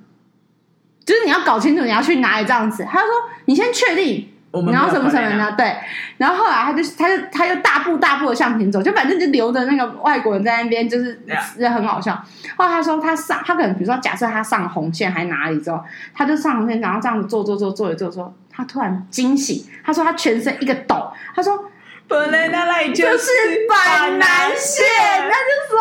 [1.04, 4.28] 就是你要搞清楚你要去哪里这样子，他就说你先确定，
[4.72, 5.76] 然后什么什么的，对，
[6.16, 11.20] 然后后来他就他就他就大步大步的向前走，就反正就留着那个外国人在那边，就是
[11.58, 12.14] 也很好笑。
[12.56, 15.84] 后来他说他上他可能比如说假设他上红线还哪里之后，
[16.14, 21.66] 他就上红线，然后这样子坐坐坐坐一坐，说他突然惊醒，他说他全身一个抖，他说
[22.08, 23.28] 本来那来就是
[23.68, 24.86] 板南线，
[25.20, 25.78] 他就说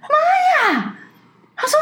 [0.00, 0.94] 妈呀，
[1.54, 1.78] 他说。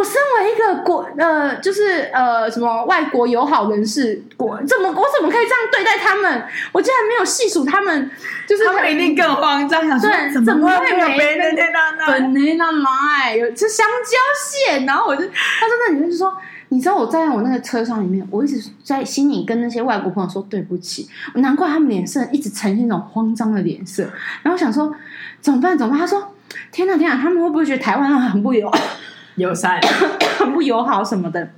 [0.00, 6.42] 我身为一个国呃，就是呃，什么外国友好人士，国怎么我怎么可以这样对待他们？
[6.72, 8.10] 我竟然没有细数他们，
[8.48, 12.06] 就是他们一定更慌张，想说对怎么会没有别人天哪哪？
[12.06, 16.34] 本来那来有吃香蕉蟹，然后我就他说那女生就说，
[16.70, 24.08] 你知道我在我那个车厢里面，我一直在心里跟那些外国朋友说对不起，难怪他们脸色一直呈现那种慌张的脸色，
[24.42, 24.94] 然后想说
[25.42, 26.00] 怎么办怎么办？
[26.00, 26.32] 他说
[26.72, 28.72] 天哪天哪，他们会不会觉得台湾人很不友？
[29.40, 29.80] 友善，
[30.38, 31.50] 很 不友好什么的。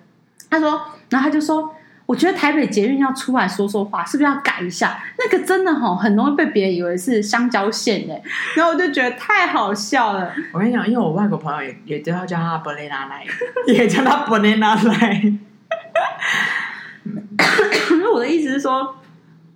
[0.49, 0.71] 他说，
[1.11, 1.75] 然后他就说，
[2.07, 5.03] 我觉得台北捷运要出来说说话，是不是要改一下？
[5.19, 8.23] 那个真的哈，很容易被别人以为是香蕉线哎。
[8.57, 10.33] 然后我就觉得太好笑了。
[10.53, 13.27] 我跟你讲，因为我外国朋友也也都要叫他 banana line，
[13.73, 15.39] 也叫他 banana line。
[18.15, 18.97] 我的意思是说。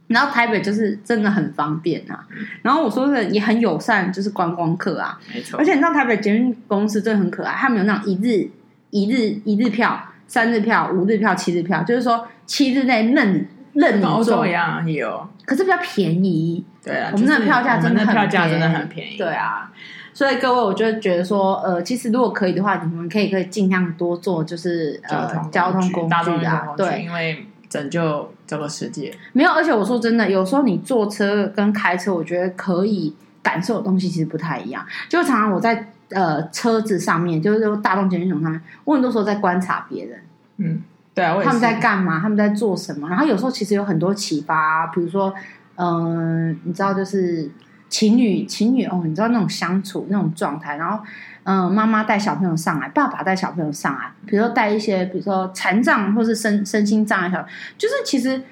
[0.08, 2.24] 然后台北就是真的很方便啊，
[2.62, 5.58] 然后我说的也很友善，就是观光客啊，没错。
[5.58, 8.48] 而且你知道台北捷运公司真的很可爱，他们有那种一日
[8.90, 16.64] 一日一日票、三日票、五日票、七日票，就是说七日内任任你坐一样也有，可是比较便宜。
[16.84, 19.16] 对啊，我们那票价真的很票价真的很便宜。
[19.16, 19.72] 对啊，
[20.14, 27.44] 所以各位，我就觉得说，呃，其实如果可以的话，你们可以可以尽量多做，就是呃交通工具啊，对，因为。
[27.68, 34.84] 拯救这个世界没有，而且我说真的，有时候你坐车跟开车，我觉得可以感受的东西其实不太一样。
[35.08, 40.20] 就常常我在呃车子上面，就是说大众捷运上面，我很多时候在观察别人，
[40.58, 40.82] 嗯，
[41.14, 42.20] 对啊，他们在干嘛？
[42.20, 43.08] 他们在做什么？
[43.08, 45.34] 然后有时候其实有很多启发，比如说，
[45.74, 47.50] 嗯、呃，你知道，就是
[47.88, 51.04] 情侣情侣哦，你知道那种相处那种状态，然后。
[51.46, 57.46] 嗯，妈妈带小朋友上来，爸爸带小朋友上来，比如说带一些，比如说残障或是身身心障碍小，
[57.78, 58.42] 就是其实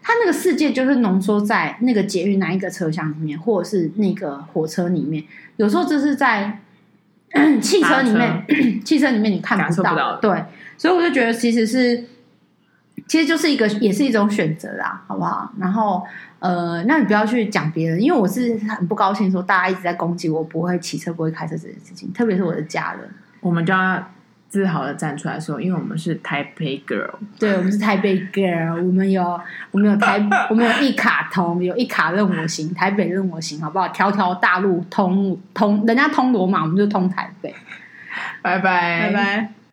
[0.00, 5.24] 他那个世界就是浓缩在那个捷运哪一个车厢里面，或者是那个火车里面。
[5.56, 6.60] 有时候这是在
[7.60, 8.54] 汽车里面，车
[8.86, 10.44] 汽车里面你看不到，不到对。
[10.78, 12.04] 所以我就觉得其实是，
[13.08, 15.52] 其实就是一个，也是一种选择啦，好不好？
[15.58, 16.06] 然后
[16.46, 24.10] 呃，那你不要去讲别人，因为我是很不高兴说大家一直在攻击我不会骑车、不会开车这件事情，特别是我的家人，我们就要。
[24.48, 29.38] 自豪的站出来说，因为我们是台北 girl，对，我们是台北 girl，我们有
[29.72, 33.88] 我们有台我们有一卡通，有一卡任我行，台北任我行，好不好？
[33.88, 37.52] 条条大路通通，人家通罗马，我们就通台北。
[38.40, 39.65] 拜拜，拜拜。